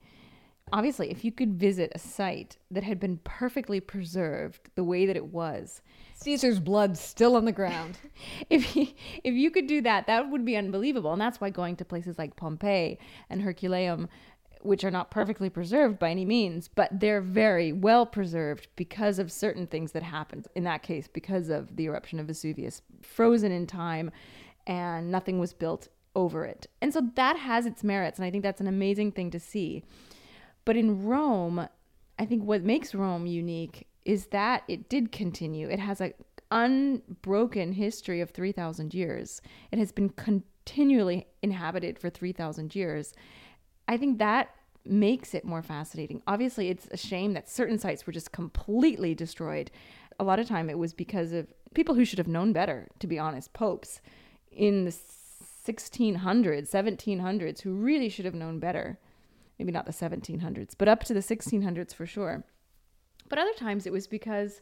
Obviously, 0.73 1.09
if 1.09 1.23
you 1.23 1.31
could 1.31 1.53
visit 1.53 1.91
a 1.95 1.99
site 1.99 2.57
that 2.71 2.83
had 2.83 2.99
been 2.99 3.19
perfectly 3.23 3.79
preserved 3.79 4.69
the 4.75 4.83
way 4.83 5.05
that 5.05 5.15
it 5.15 5.27
was, 5.27 5.81
Caesar's 6.15 6.59
blood 6.59 6.97
still 6.97 7.35
on 7.35 7.45
the 7.45 7.51
ground. 7.51 7.97
if 8.49 8.75
you, 8.75 8.87
if 9.23 9.33
you 9.33 9.49
could 9.49 9.67
do 9.67 9.81
that, 9.81 10.07
that 10.07 10.29
would 10.29 10.43
be 10.43 10.57
unbelievable. 10.57 11.13
And 11.13 11.21
that's 11.21 11.39
why 11.39 11.49
going 11.49 11.75
to 11.77 11.85
places 11.85 12.17
like 12.17 12.35
Pompeii 12.35 12.97
and 13.29 13.41
Herculaneum, 13.41 14.09
which 14.61 14.83
are 14.83 14.91
not 14.91 15.11
perfectly 15.11 15.49
preserved 15.49 15.99
by 15.99 16.09
any 16.09 16.25
means, 16.25 16.67
but 16.67 16.99
they're 16.99 17.21
very 17.21 17.71
well 17.71 18.05
preserved 18.05 18.67
because 18.75 19.19
of 19.19 19.31
certain 19.31 19.67
things 19.67 19.93
that 19.93 20.03
happened. 20.03 20.47
In 20.55 20.63
that 20.65 20.83
case, 20.83 21.07
because 21.07 21.49
of 21.49 21.77
the 21.77 21.85
eruption 21.85 22.19
of 22.19 22.27
Vesuvius, 22.27 22.81
frozen 23.01 23.51
in 23.51 23.67
time, 23.67 24.11
and 24.65 25.11
nothing 25.11 25.39
was 25.39 25.53
built 25.53 25.87
over 26.15 26.43
it. 26.43 26.67
And 26.81 26.91
so 26.91 27.09
that 27.15 27.37
has 27.37 27.65
its 27.65 27.83
merits, 27.83 28.17
and 28.17 28.25
I 28.25 28.31
think 28.31 28.43
that's 28.43 28.59
an 28.59 28.67
amazing 28.67 29.13
thing 29.13 29.31
to 29.31 29.39
see. 29.39 29.83
But 30.67 30.75
in 30.75 31.05
Rome, 31.05 31.65
I 32.19 32.25
think 32.25 32.43
what 32.43 32.61
makes 32.61 32.93
Rome 32.93 33.25
unique 33.25 33.87
is 34.03 34.25
that 34.27 34.63
it 34.67 34.89
did 34.89 35.13
continue. 35.13 35.69
It 35.69 35.79
has 35.79 36.01
a 36.01 36.11
unbroken 36.51 37.71
history 37.71 38.19
of 38.19 38.31
3000 38.31 38.93
years. 38.93 39.41
It 39.71 39.79
has 39.79 39.93
been 39.93 40.09
continually 40.09 41.25
inhabited 41.41 41.97
for 41.97 42.09
3000 42.09 42.75
years. 42.75 43.13
I 43.87 43.95
think 43.95 44.17
that 44.19 44.49
makes 44.83 45.33
it 45.33 45.45
more 45.45 45.63
fascinating. 45.63 46.21
Obviously, 46.27 46.67
it's 46.67 46.89
a 46.91 46.97
shame 46.97 47.31
that 47.31 47.49
certain 47.49 47.79
sites 47.79 48.05
were 48.05 48.11
just 48.11 48.33
completely 48.33 49.15
destroyed. 49.15 49.71
A 50.19 50.25
lot 50.25 50.37
of 50.37 50.49
time 50.49 50.69
it 50.69 50.77
was 50.77 50.93
because 50.93 51.31
of 51.31 51.47
people 51.75 51.95
who 51.95 52.03
should 52.03 52.19
have 52.19 52.27
known 52.27 52.51
better, 52.51 52.89
to 52.99 53.07
be 53.07 53.17
honest, 53.17 53.53
popes 53.53 54.01
in 54.51 54.83
the 54.83 54.91
1600s, 54.91 56.69
1700s, 56.69 57.61
who 57.61 57.71
really 57.71 58.09
should 58.09 58.25
have 58.25 58.35
known 58.35 58.59
better. 58.59 58.99
Maybe 59.59 59.71
not 59.71 59.85
the 59.85 59.91
1700s, 59.91 60.73
but 60.77 60.87
up 60.87 61.03
to 61.05 61.13
the 61.13 61.19
1600s 61.19 61.93
for 61.93 62.05
sure. 62.05 62.43
But 63.29 63.39
other 63.39 63.53
times 63.53 63.85
it 63.85 63.91
was 63.91 64.07
because 64.07 64.61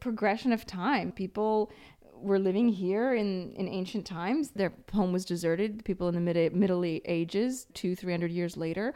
progression 0.00 0.52
of 0.52 0.66
time. 0.66 1.12
People 1.12 1.70
were 2.12 2.38
living 2.38 2.68
here 2.68 3.14
in, 3.14 3.52
in 3.52 3.68
ancient 3.68 4.06
times. 4.06 4.50
Their 4.50 4.72
home 4.92 5.12
was 5.12 5.24
deserted. 5.24 5.84
People 5.84 6.08
in 6.08 6.14
the 6.14 6.20
mid, 6.20 6.54
Middle 6.54 6.84
Ages, 6.84 7.66
two, 7.74 7.94
three 7.94 8.12
hundred 8.12 8.30
years 8.30 8.56
later, 8.56 8.94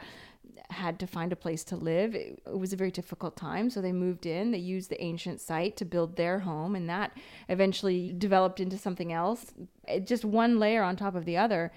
had 0.69 0.99
to 0.99 1.07
find 1.07 1.31
a 1.31 1.35
place 1.35 1.63
to 1.65 1.75
live. 1.75 2.15
It, 2.15 2.41
it, 2.45 2.57
was 2.57 2.73
a 2.73 2.77
very 2.77 2.91
difficult 2.91 3.35
time, 3.35 3.69
so 3.69 3.81
they 3.81 3.91
moved 3.91 4.25
in. 4.25 4.51
They 4.51 4.57
used 4.57 4.89
the 4.89 5.01
ancient 5.01 5.41
site 5.41 5.77
to 5.77 5.85
build 5.85 6.15
their 6.15 6.39
home, 6.39 6.75
and 6.75 6.89
that 6.89 7.17
eventually 7.47 8.13
developed 8.17 8.59
into 8.59 8.77
something 8.77 9.13
else. 9.13 9.51
It, 9.87 10.07
just 10.07 10.25
one 10.25 10.59
layer 10.59 10.83
on 10.83 10.95
top 10.95 11.15
of 11.15 11.25
the 11.25 11.37
other. 11.37 11.71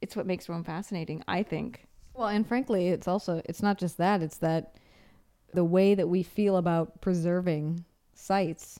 It's 0.00 0.16
what 0.16 0.26
makes 0.26 0.48
Rome 0.48 0.64
fascinating, 0.64 1.22
I 1.28 1.42
think. 1.42 1.86
Well, 2.20 2.28
and 2.28 2.46
frankly, 2.46 2.88
it's 2.88 3.08
also 3.08 3.40
it's 3.46 3.62
not 3.62 3.78
just 3.78 3.96
that. 3.96 4.20
It's 4.20 4.36
that 4.38 4.74
the 5.54 5.64
way 5.64 5.94
that 5.94 6.10
we 6.10 6.22
feel 6.22 6.58
about 6.58 7.00
preserving 7.00 7.86
sites 8.12 8.78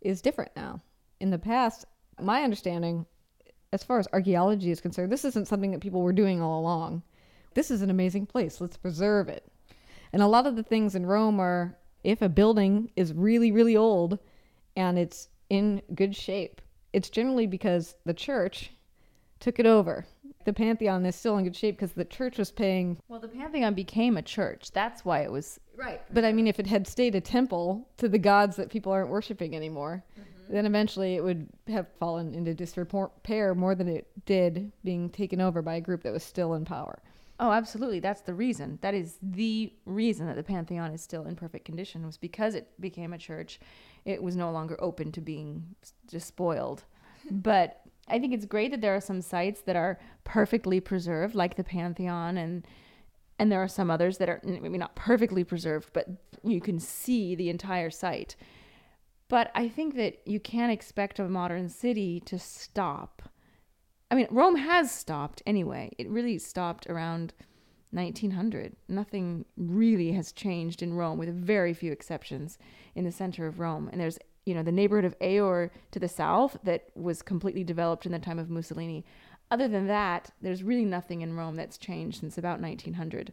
is 0.00 0.22
different 0.22 0.52
now. 0.56 0.80
In 1.20 1.28
the 1.28 1.38
past, 1.38 1.84
my 2.18 2.42
understanding, 2.42 3.04
as 3.74 3.84
far 3.84 3.98
as 3.98 4.08
archaeology 4.14 4.70
is 4.70 4.80
concerned, 4.80 5.12
this 5.12 5.26
isn't 5.26 5.48
something 5.48 5.72
that 5.72 5.82
people 5.82 6.00
were 6.00 6.14
doing 6.14 6.40
all 6.40 6.60
along. 6.60 7.02
This 7.52 7.70
is 7.70 7.82
an 7.82 7.90
amazing 7.90 8.24
place. 8.24 8.58
Let's 8.58 8.78
preserve 8.78 9.28
it. 9.28 9.44
And 10.10 10.22
a 10.22 10.26
lot 10.26 10.46
of 10.46 10.56
the 10.56 10.62
things 10.62 10.94
in 10.94 11.04
Rome 11.04 11.40
are 11.40 11.76
if 12.04 12.22
a 12.22 12.28
building 12.30 12.90
is 12.96 13.12
really, 13.12 13.52
really 13.52 13.76
old 13.76 14.18
and 14.76 14.98
it's 14.98 15.28
in 15.50 15.82
good 15.94 16.16
shape, 16.16 16.62
it's 16.94 17.10
generally 17.10 17.46
because 17.46 17.96
the 18.06 18.14
church 18.14 18.70
took 19.40 19.58
it 19.58 19.66
over 19.66 20.06
the 20.44 20.52
Pantheon 20.52 21.04
is 21.06 21.16
still 21.16 21.36
in 21.38 21.44
good 21.44 21.56
shape 21.56 21.76
because 21.76 21.92
the 21.92 22.04
church 22.04 22.38
was 22.38 22.50
paying. 22.50 22.98
Well, 23.08 23.20
the 23.20 23.28
Pantheon 23.28 23.74
became 23.74 24.16
a 24.16 24.22
church. 24.22 24.70
That's 24.72 25.04
why 25.04 25.20
it 25.20 25.32
was. 25.32 25.60
Right. 25.76 26.00
But 26.12 26.24
I 26.24 26.32
mean, 26.32 26.46
if 26.46 26.60
it 26.60 26.66
had 26.66 26.86
stayed 26.86 27.14
a 27.14 27.20
temple 27.20 27.88
to 27.98 28.08
the 28.08 28.18
gods 28.18 28.56
that 28.56 28.70
people 28.70 28.92
aren't 28.92 29.10
worshiping 29.10 29.56
anymore, 29.56 30.04
mm-hmm. 30.18 30.52
then 30.52 30.66
eventually 30.66 31.16
it 31.16 31.24
would 31.24 31.48
have 31.68 31.86
fallen 31.98 32.34
into 32.34 32.54
disrepair 32.54 33.54
more 33.54 33.74
than 33.74 33.88
it 33.88 34.06
did 34.26 34.72
being 34.84 35.10
taken 35.10 35.40
over 35.40 35.62
by 35.62 35.74
a 35.74 35.80
group 35.80 36.02
that 36.02 36.12
was 36.12 36.22
still 36.22 36.54
in 36.54 36.64
power. 36.64 36.98
Oh, 37.40 37.50
absolutely. 37.50 37.98
That's 37.98 38.20
the 38.20 38.34
reason. 38.34 38.78
That 38.82 38.94
is 38.94 39.18
the 39.20 39.72
reason 39.84 40.26
that 40.26 40.36
the 40.36 40.42
Pantheon 40.44 40.92
is 40.92 41.02
still 41.02 41.24
in 41.24 41.34
perfect 41.34 41.64
condition 41.64 42.06
was 42.06 42.16
because 42.16 42.54
it 42.54 42.68
became 42.80 43.12
a 43.12 43.18
church. 43.18 43.58
It 44.04 44.22
was 44.22 44.36
no 44.36 44.52
longer 44.52 44.76
open 44.78 45.10
to 45.12 45.20
being 45.20 45.74
despoiled. 46.06 46.84
but 47.30 47.82
I 48.08 48.18
think 48.18 48.34
it's 48.34 48.46
great 48.46 48.70
that 48.72 48.80
there 48.80 48.94
are 48.94 49.00
some 49.00 49.22
sites 49.22 49.62
that 49.62 49.76
are 49.76 49.98
perfectly 50.24 50.80
preserved, 50.80 51.34
like 51.34 51.56
the 51.56 51.64
Pantheon, 51.64 52.36
and 52.36 52.66
and 53.38 53.50
there 53.50 53.62
are 53.62 53.68
some 53.68 53.90
others 53.90 54.18
that 54.18 54.28
are 54.28 54.40
maybe 54.44 54.78
not 54.78 54.94
perfectly 54.94 55.42
preserved, 55.42 55.90
but 55.92 56.06
you 56.44 56.60
can 56.60 56.78
see 56.78 57.34
the 57.34 57.48
entire 57.48 57.90
site. 57.90 58.36
But 59.28 59.50
I 59.54 59.68
think 59.68 59.96
that 59.96 60.20
you 60.26 60.38
can't 60.38 60.70
expect 60.70 61.18
a 61.18 61.28
modern 61.28 61.68
city 61.68 62.20
to 62.26 62.38
stop. 62.38 63.22
I 64.10 64.14
mean, 64.14 64.28
Rome 64.30 64.56
has 64.56 64.92
stopped 64.92 65.42
anyway. 65.46 65.90
It 65.98 66.08
really 66.08 66.38
stopped 66.38 66.86
around 66.86 67.32
1900. 67.92 68.76
Nothing 68.88 69.46
really 69.56 70.12
has 70.12 70.32
changed 70.32 70.82
in 70.82 70.94
Rome, 70.94 71.18
with 71.18 71.34
very 71.34 71.72
few 71.72 71.92
exceptions, 71.92 72.58
in 72.94 73.04
the 73.04 73.10
center 73.10 73.46
of 73.46 73.58
Rome. 73.58 73.88
And 73.90 74.00
there's 74.00 74.18
you 74.44 74.54
know, 74.54 74.62
the 74.62 74.72
neighborhood 74.72 75.04
of 75.04 75.16
EUR 75.20 75.70
to 75.90 75.98
the 75.98 76.08
south 76.08 76.56
that 76.64 76.86
was 76.94 77.22
completely 77.22 77.64
developed 77.64 78.06
in 78.06 78.12
the 78.12 78.18
time 78.18 78.38
of 78.38 78.50
Mussolini. 78.50 79.04
Other 79.50 79.68
than 79.68 79.86
that, 79.86 80.30
there's 80.40 80.62
really 80.62 80.84
nothing 80.84 81.20
in 81.20 81.36
Rome 81.36 81.56
that's 81.56 81.78
changed 81.78 82.20
since 82.20 82.38
about 82.38 82.60
1900. 82.60 83.32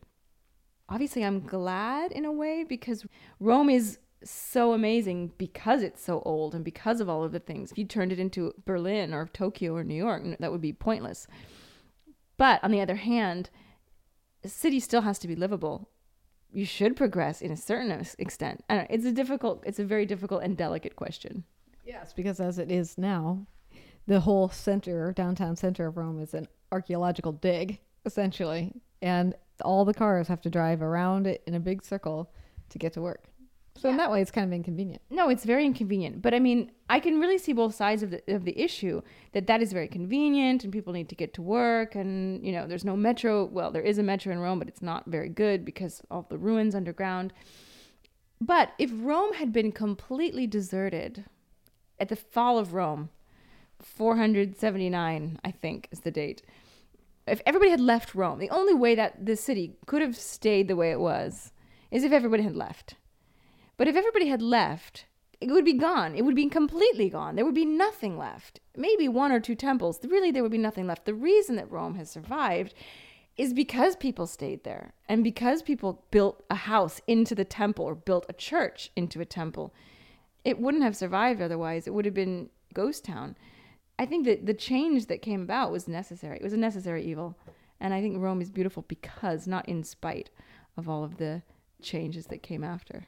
Obviously, 0.88 1.24
I'm 1.24 1.42
glad 1.42 2.12
in 2.12 2.26
a 2.26 2.32
way 2.32 2.64
because 2.64 3.06
Rome 3.40 3.70
is 3.70 4.00
so 4.24 4.74
amazing 4.74 5.32
because 5.38 5.82
it's 5.82 6.04
so 6.04 6.22
old 6.26 6.54
and 6.54 6.66
because 6.66 7.00
of 7.00 7.08
all 7.08 7.24
of 7.24 7.32
the 7.32 7.40
things. 7.40 7.72
If 7.72 7.78
you 7.78 7.86
turned 7.86 8.12
it 8.12 8.20
into 8.20 8.54
Berlin 8.66 9.14
or 9.14 9.28
Tokyo 9.28 9.76
or 9.76 9.84
New 9.84 9.96
York, 9.96 10.24
that 10.40 10.52
would 10.52 10.62
be 10.62 10.74
pointless. 10.74 11.28
But 12.38 12.64
on 12.64 12.72
the 12.72 12.82
other 12.82 12.96
hand, 12.96 13.50
a 14.44 14.50
city 14.50 14.80
still 14.80 15.02
has 15.02 15.20
to 15.20 15.28
be 15.28 15.36
livable 15.36 15.90
you 16.52 16.66
should 16.66 16.96
progress 16.96 17.42
in 17.42 17.52
a 17.52 17.58
certain 17.58 17.92
extent. 18.18 18.64
I 18.70 18.76
don't 18.76 18.88
it's 18.90 19.06
a 19.06 19.12
difficult, 19.12 19.64
it's 19.66 19.80
a 19.80 19.86
very 19.86 20.06
difficult 20.06 20.44
and 20.44 20.58
delicate 20.58 20.96
question. 20.96 21.44
Yes, 21.86 22.14
because 22.14 22.40
as 22.40 22.60
it 22.60 22.72
is 22.72 22.98
now, 22.98 23.46
the 24.08 24.20
whole 24.20 24.50
center, 24.50 25.12
downtown 25.14 25.56
center 25.56 25.88
of 25.88 25.98
Rome, 25.98 26.20
is 26.20 26.34
an 26.34 26.48
archaeological 26.72 27.32
dig, 27.32 27.80
essentially, 28.06 28.74
and 29.02 29.36
all 29.64 29.86
the 29.86 29.94
cars 29.94 30.28
have 30.28 30.42
to 30.42 30.50
drive 30.50 30.82
around 30.82 31.28
it 31.28 31.44
in 31.46 31.56
a 31.56 31.60
big 31.60 31.84
circle 31.84 32.32
to 32.70 32.78
get 32.78 32.94
to 32.94 33.02
work. 33.02 33.29
So 33.80 33.88
yeah. 33.88 33.94
in 33.94 33.98
that 33.98 34.12
way, 34.12 34.22
it's 34.22 34.32
kind 34.32 34.46
of 34.46 34.54
inconvenient. 34.54 35.02
No, 35.10 35.30
it's 35.30 35.46
very 35.46 35.66
inconvenient. 35.66 36.22
But 36.22 36.34
I 36.34 36.40
mean, 36.40 36.72
I 36.90 37.00
can 37.00 37.20
really 37.20 37.38
see 37.38 37.54
both 37.54 37.76
sides 37.76 38.04
of 38.04 38.12
the 38.12 38.22
of 38.28 38.44
the 38.44 38.60
issue. 38.60 39.02
That 39.32 39.48
that 39.48 39.62
is 39.62 39.72
very 39.72 39.88
convenient, 39.88 40.66
and 40.66 40.74
people 40.74 40.92
need 40.92 41.08
to 41.10 41.16
get 41.16 41.34
to 41.36 41.42
work, 41.42 41.96
and 41.96 42.46
you 42.46 42.52
know, 42.52 42.68
there's 42.68 42.84
no 42.84 42.98
metro. 42.98 43.46
Well, 43.46 43.72
there 43.72 43.82
is 43.82 43.98
a 43.98 44.04
metro 44.04 44.34
in 44.34 44.40
Rome, 44.40 44.60
but 44.60 44.68
it's 44.68 44.82
not 44.82 45.06
very 45.06 45.30
good 45.30 45.64
because 45.64 46.02
of 46.12 46.28
the 46.28 46.38
ruins 46.38 46.76
underground. 46.76 47.32
But 48.42 48.72
if 48.78 48.92
Rome 48.94 49.34
had 49.34 49.54
been 49.54 49.72
completely 49.72 50.46
deserted 50.46 51.26
at 52.00 52.10
the 52.10 52.16
fall 52.16 52.58
of 52.58 52.74
Rome, 52.74 53.10
479, 53.82 55.40
I 55.44 55.52
think, 55.52 55.88
is 55.92 56.02
the 56.02 56.12
date. 56.12 56.42
If 57.28 57.42
everybody 57.46 57.72
had 57.72 57.80
left 57.80 58.16
Rome, 58.16 58.40
the 58.40 58.50
only 58.50 58.74
way 58.74 58.96
that 58.96 59.26
this 59.26 59.42
city 59.42 59.76
could 59.86 60.02
have 60.02 60.18
stayed 60.18 60.68
the 60.68 60.76
way 60.76 60.92
it 60.92 61.00
was 61.00 61.52
is 61.92 62.04
if 62.04 62.12
everybody 62.12 62.44
had 62.44 62.56
left. 62.56 62.96
But 63.80 63.88
if 63.88 63.96
everybody 63.96 64.28
had 64.28 64.42
left, 64.42 65.06
it 65.40 65.52
would 65.52 65.64
be 65.64 65.72
gone. 65.72 66.14
It 66.14 66.26
would 66.26 66.36
be 66.36 66.50
completely 66.50 67.10
gone. 67.10 67.38
There 67.38 67.46
would 67.46 67.56
be 67.56 67.64
nothing 67.64 68.18
left. 68.18 68.60
Maybe 68.76 69.08
one 69.08 69.32
or 69.32 69.40
two 69.40 69.56
temples. 69.56 70.02
Really, 70.04 70.32
there 70.32 70.44
would 70.44 70.52
be 70.52 70.58
nothing 70.58 70.86
left. 70.86 71.06
The 71.06 71.14
reason 71.14 71.56
that 71.56 71.72
Rome 71.72 71.96
has 71.96 72.12
survived 72.12 72.74
is 73.38 73.54
because 73.54 73.96
people 73.96 74.28
stayed 74.28 74.66
there 74.66 74.92
and 75.08 75.24
because 75.24 75.62
people 75.62 76.04
built 76.12 76.44
a 76.50 76.56
house 76.56 77.00
into 77.08 77.34
the 77.34 77.46
temple 77.46 77.86
or 77.86 77.96
built 77.96 78.26
a 78.28 78.34
church 78.34 78.92
into 78.98 79.22
a 79.22 79.26
temple. 79.26 79.74
It 80.44 80.60
wouldn't 80.60 80.84
have 80.84 80.98
survived 80.98 81.42
otherwise. 81.42 81.88
It 81.88 81.94
would 81.94 82.04
have 82.04 82.14
been 82.14 82.50
ghost 82.74 83.06
town. 83.06 83.38
I 83.98 84.06
think 84.06 84.26
that 84.26 84.46
the 84.46 84.54
change 84.54 85.06
that 85.06 85.22
came 85.22 85.42
about 85.42 85.72
was 85.72 85.88
necessary. 85.88 86.36
It 86.36 86.44
was 86.44 86.52
a 86.52 86.58
necessary 86.58 87.06
evil. 87.06 87.38
And 87.80 87.94
I 87.94 88.02
think 88.02 88.18
Rome 88.18 88.42
is 88.42 88.52
beautiful 88.52 88.84
because, 88.90 89.48
not 89.48 89.70
in 89.70 89.86
spite 89.86 90.32
of 90.76 90.90
all 90.90 91.06
of 91.06 91.16
the 91.16 91.44
changes 91.82 92.26
that 92.26 92.44
came 92.44 92.62
after. 92.62 93.08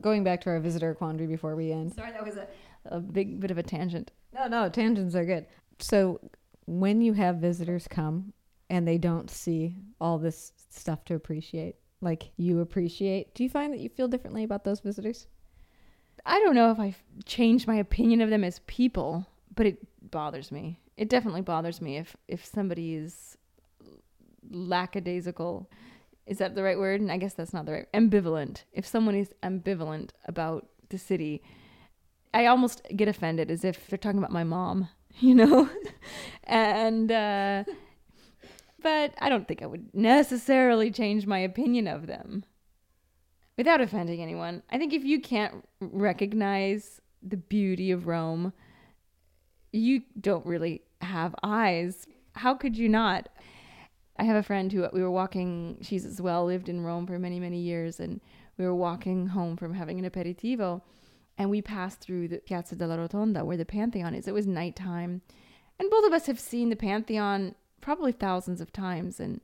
Going 0.00 0.24
back 0.24 0.40
to 0.42 0.50
our 0.50 0.60
visitor 0.60 0.94
quandary 0.94 1.26
before 1.26 1.54
we 1.56 1.72
end. 1.72 1.94
Sorry, 1.94 2.10
that 2.12 2.24
was 2.24 2.36
a, 2.36 2.46
a 2.86 3.00
big 3.00 3.40
bit 3.40 3.50
of 3.50 3.58
a 3.58 3.62
tangent. 3.62 4.10
No, 4.32 4.48
no, 4.48 4.68
tangents 4.68 5.14
are 5.14 5.24
good. 5.24 5.46
So 5.78 6.20
when 6.66 7.00
you 7.00 7.12
have 7.12 7.36
visitors 7.36 7.86
come 7.88 8.32
and 8.70 8.86
they 8.86 8.98
don't 8.98 9.30
see 9.30 9.76
all 10.00 10.18
this 10.18 10.52
stuff 10.70 11.04
to 11.04 11.14
appreciate, 11.14 11.76
like 12.00 12.30
you 12.36 12.60
appreciate, 12.60 13.34
do 13.34 13.44
you 13.44 13.50
find 13.50 13.72
that 13.72 13.80
you 13.80 13.88
feel 13.88 14.08
differently 14.08 14.44
about 14.44 14.64
those 14.64 14.80
visitors? 14.80 15.26
I 16.26 16.40
don't 16.40 16.54
know 16.54 16.70
if 16.70 16.80
I've 16.80 17.02
changed 17.24 17.66
my 17.66 17.76
opinion 17.76 18.20
of 18.20 18.30
them 18.30 18.44
as 18.44 18.60
people, 18.66 19.26
but 19.54 19.66
it 19.66 19.78
bothers 20.10 20.50
me. 20.50 20.80
It 20.96 21.08
definitely 21.08 21.42
bothers 21.42 21.80
me 21.80 21.98
if 21.98 22.16
if 22.28 22.44
somebody 22.44 22.94
is 22.94 23.36
lackadaisical 24.50 25.70
is 26.26 26.38
that 26.38 26.54
the 26.54 26.62
right 26.62 26.78
word? 26.78 27.00
And 27.00 27.12
I 27.12 27.16
guess 27.16 27.34
that's 27.34 27.52
not 27.52 27.66
the 27.66 27.72
right. 27.72 27.92
Ambivalent. 27.92 28.64
If 28.72 28.86
someone 28.86 29.14
is 29.14 29.32
ambivalent 29.42 30.10
about 30.26 30.68
the 30.88 30.98
city, 30.98 31.42
I 32.32 32.46
almost 32.46 32.82
get 32.96 33.08
offended 33.08 33.50
as 33.50 33.64
if 33.64 33.86
they're 33.88 33.98
talking 33.98 34.18
about 34.18 34.32
my 34.32 34.44
mom, 34.44 34.88
you 35.20 35.34
know? 35.34 35.68
and 36.44 37.10
uh 37.10 37.64
but 38.82 39.14
I 39.18 39.30
don't 39.30 39.48
think 39.48 39.62
I 39.62 39.66
would 39.66 39.94
necessarily 39.94 40.90
change 40.90 41.26
my 41.26 41.38
opinion 41.38 41.88
of 41.88 42.06
them. 42.06 42.44
Without 43.56 43.80
offending 43.80 44.20
anyone, 44.20 44.62
I 44.70 44.76
think 44.76 44.92
if 44.92 45.04
you 45.04 45.20
can't 45.20 45.66
recognize 45.80 47.00
the 47.22 47.38
beauty 47.38 47.92
of 47.92 48.06
Rome, 48.06 48.52
you 49.72 50.02
don't 50.20 50.44
really 50.44 50.82
have 51.00 51.34
eyes. 51.42 52.06
How 52.34 52.54
could 52.54 52.76
you 52.76 52.88
not? 52.90 53.28
I 54.16 54.24
have 54.24 54.36
a 54.36 54.42
friend 54.42 54.72
who 54.72 54.88
we 54.92 55.02
were 55.02 55.10
walking, 55.10 55.78
she's 55.82 56.04
as 56.04 56.20
well 56.20 56.44
lived 56.44 56.68
in 56.68 56.82
Rome 56.82 57.06
for 57.06 57.18
many, 57.18 57.40
many 57.40 57.58
years, 57.58 57.98
and 57.98 58.20
we 58.56 58.64
were 58.64 58.74
walking 58.74 59.28
home 59.28 59.56
from 59.56 59.74
having 59.74 59.98
an 59.98 60.08
aperitivo, 60.08 60.82
and 61.36 61.50
we 61.50 61.60
passed 61.60 62.00
through 62.00 62.28
the 62.28 62.38
Piazza 62.38 62.76
della 62.76 62.96
Rotonda 62.96 63.44
where 63.44 63.56
the 63.56 63.64
Pantheon 63.64 64.14
is. 64.14 64.28
It 64.28 64.34
was 64.34 64.46
nighttime, 64.46 65.22
and 65.78 65.90
both 65.90 66.06
of 66.06 66.12
us 66.12 66.26
have 66.26 66.38
seen 66.38 66.70
the 66.70 66.76
Pantheon 66.76 67.54
probably 67.80 68.12
thousands 68.12 68.60
of 68.60 68.72
times, 68.72 69.18
and 69.18 69.40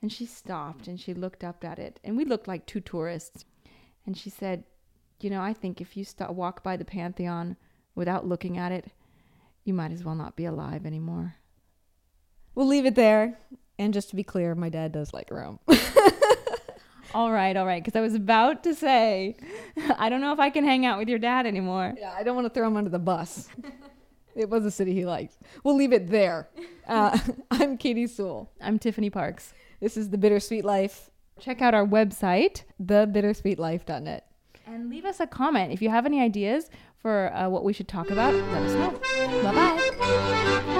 And 0.00 0.12
she 0.12 0.26
stopped 0.26 0.86
and 0.86 0.98
she 1.00 1.12
looked 1.12 1.42
up 1.42 1.64
at 1.64 1.78
it. 1.78 1.98
And 2.04 2.16
we 2.16 2.24
looked 2.24 2.48
like 2.48 2.66
two 2.66 2.80
tourists. 2.80 3.44
And 4.06 4.16
she 4.16 4.30
said, 4.30 4.64
You 5.20 5.28
know, 5.30 5.42
I 5.42 5.52
think 5.52 5.80
if 5.80 5.96
you 5.96 6.04
st- 6.04 6.32
walk 6.34 6.62
by 6.62 6.76
the 6.76 6.84
Pantheon 6.84 7.56
without 7.94 8.24
looking 8.26 8.56
at 8.56 8.72
it, 8.72 8.92
you 9.64 9.74
might 9.74 9.92
as 9.92 10.04
well 10.04 10.14
not 10.14 10.36
be 10.36 10.44
alive 10.44 10.86
anymore. 10.86 11.34
We'll 12.54 12.68
leave 12.68 12.86
it 12.86 12.94
there. 12.94 13.38
And 13.78 13.94
just 13.94 14.10
to 14.10 14.16
be 14.16 14.24
clear, 14.24 14.54
my 14.54 14.68
dad 14.68 14.92
does 14.92 15.12
like 15.14 15.30
Rome. 15.30 15.58
All 17.14 17.32
right, 17.32 17.56
all 17.56 17.64
right. 17.64 17.82
Because 17.82 17.96
I 17.96 18.02
was 18.02 18.14
about 18.14 18.62
to 18.64 18.74
say, 18.74 19.34
I 19.98 20.10
don't 20.10 20.20
know 20.20 20.32
if 20.34 20.38
I 20.38 20.50
can 20.50 20.62
hang 20.64 20.84
out 20.84 20.98
with 20.98 21.08
your 21.08 21.18
dad 21.18 21.46
anymore. 21.46 21.94
yeah, 21.98 22.14
I 22.14 22.22
don't 22.22 22.34
want 22.36 22.46
to 22.46 22.52
throw 22.52 22.66
him 22.66 22.76
under 22.76 22.90
the 22.90 22.98
bus. 22.98 23.48
it 24.36 24.50
was 24.50 24.66
a 24.66 24.70
city 24.70 24.92
he 24.92 25.06
liked. 25.06 25.38
We'll 25.64 25.74
leave 25.76 25.92
it 25.94 26.08
there. 26.08 26.48
Uh, 26.86 27.18
I'm 27.50 27.78
Katy 27.78 28.08
Sewall. 28.08 28.50
I'm 28.60 28.78
Tiffany 28.78 29.08
Parks. 29.08 29.54
This 29.80 29.96
is 29.96 30.10
The 30.10 30.18
Bittersweet 30.18 30.64
Life, 30.64 31.08
Check 31.40 31.62
out 31.62 31.72
our 31.72 31.86
website 31.86 32.64
thebittersweetlife.net. 32.82 34.26
and 34.66 34.90
leave 34.90 35.04
us 35.06 35.20
a 35.20 35.26
comment. 35.26 35.72
If 35.72 35.80
you 35.80 35.88
have 35.88 36.04
any 36.04 36.20
ideas 36.20 36.68
for 36.98 37.32
uh, 37.32 37.48
what 37.48 37.64
we 37.64 37.72
should 37.72 37.88
talk 37.88 38.10
about, 38.10 38.34
let 38.34 38.62
us 38.64 38.72
know. 38.74 39.42
Bye 39.44 39.54
bye. 39.54 40.74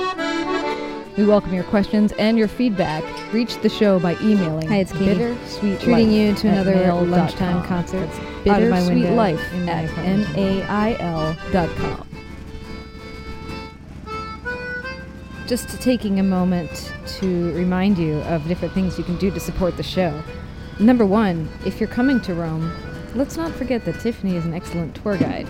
We 1.18 1.26
welcome 1.26 1.52
your 1.52 1.64
questions 1.64 2.12
and 2.12 2.38
your 2.38 2.46
feedback. 2.46 3.02
Reach 3.32 3.60
the 3.60 3.68
show 3.68 3.98
by 3.98 4.14
emailing. 4.22 4.68
Hi, 4.68 4.76
it's 4.76 4.92
Katy. 4.92 5.14
Bittersweet 5.16 5.80
Treating 5.80 6.10
Life 6.10 6.16
you 6.16 6.34
to 6.36 6.48
another 6.48 6.92
lunchtime 6.92 7.66
concert. 7.66 8.08
Bittersweet 8.44 9.10
life 9.16 9.42
at. 9.66 9.90
M-A-I-L 9.98 11.36
dot 11.50 11.68
com. 11.70 12.08
Just 15.48 15.82
taking 15.82 16.20
a 16.20 16.22
moment 16.22 16.94
to 17.18 17.52
remind 17.52 17.98
you 17.98 18.18
of 18.18 18.46
different 18.46 18.72
things 18.72 18.96
you 18.96 19.02
can 19.02 19.16
do 19.16 19.32
to 19.32 19.40
support 19.40 19.76
the 19.76 19.82
show. 19.82 20.22
Number 20.78 21.04
one, 21.04 21.48
if 21.66 21.80
you're 21.80 21.88
coming 21.88 22.20
to 22.20 22.34
Rome, 22.34 22.72
let's 23.16 23.36
not 23.36 23.50
forget 23.50 23.84
that 23.86 23.98
Tiffany 23.98 24.36
is 24.36 24.44
an 24.44 24.54
excellent 24.54 24.94
tour 24.94 25.16
guide. 25.16 25.48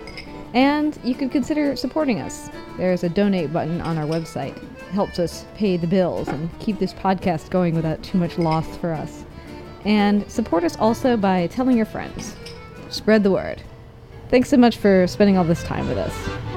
And 0.56 0.98
you 1.04 1.14
can 1.14 1.30
consider 1.30 1.76
supporting 1.76 2.22
us. 2.22 2.50
There's 2.76 3.04
a 3.04 3.10
donate 3.10 3.54
button 3.54 3.82
on 3.82 4.00
our 4.00 4.08
website. 4.08 4.58
It 4.58 4.64
helps 4.94 5.20
us 5.20 5.46
pay 5.54 5.78
the 5.78 5.86
bills 5.86 6.28
and 6.28 6.50
keep 6.60 6.80
this 6.80 6.96
podcast 6.96 7.52
going 7.52 7.76
without 7.76 8.02
too 8.02 8.18
much 8.18 8.40
loss 8.40 8.76
for 8.78 8.94
us. 8.94 9.26
And 9.86 10.28
support 10.28 10.64
us 10.64 10.76
also 10.78 11.18
by 11.18 11.46
telling 11.46 11.78
your 11.78 11.86
friends. 11.86 12.36
Spread 12.90 13.22
the 13.22 13.30
word. 13.30 13.62
Thanks 14.30 14.50
so 14.50 14.58
much 14.58 14.78
for 14.78 15.06
spending 15.06 15.38
all 15.38 15.44
this 15.44 15.64
time 15.64 15.88
with 15.88 16.00
us. 16.00 16.53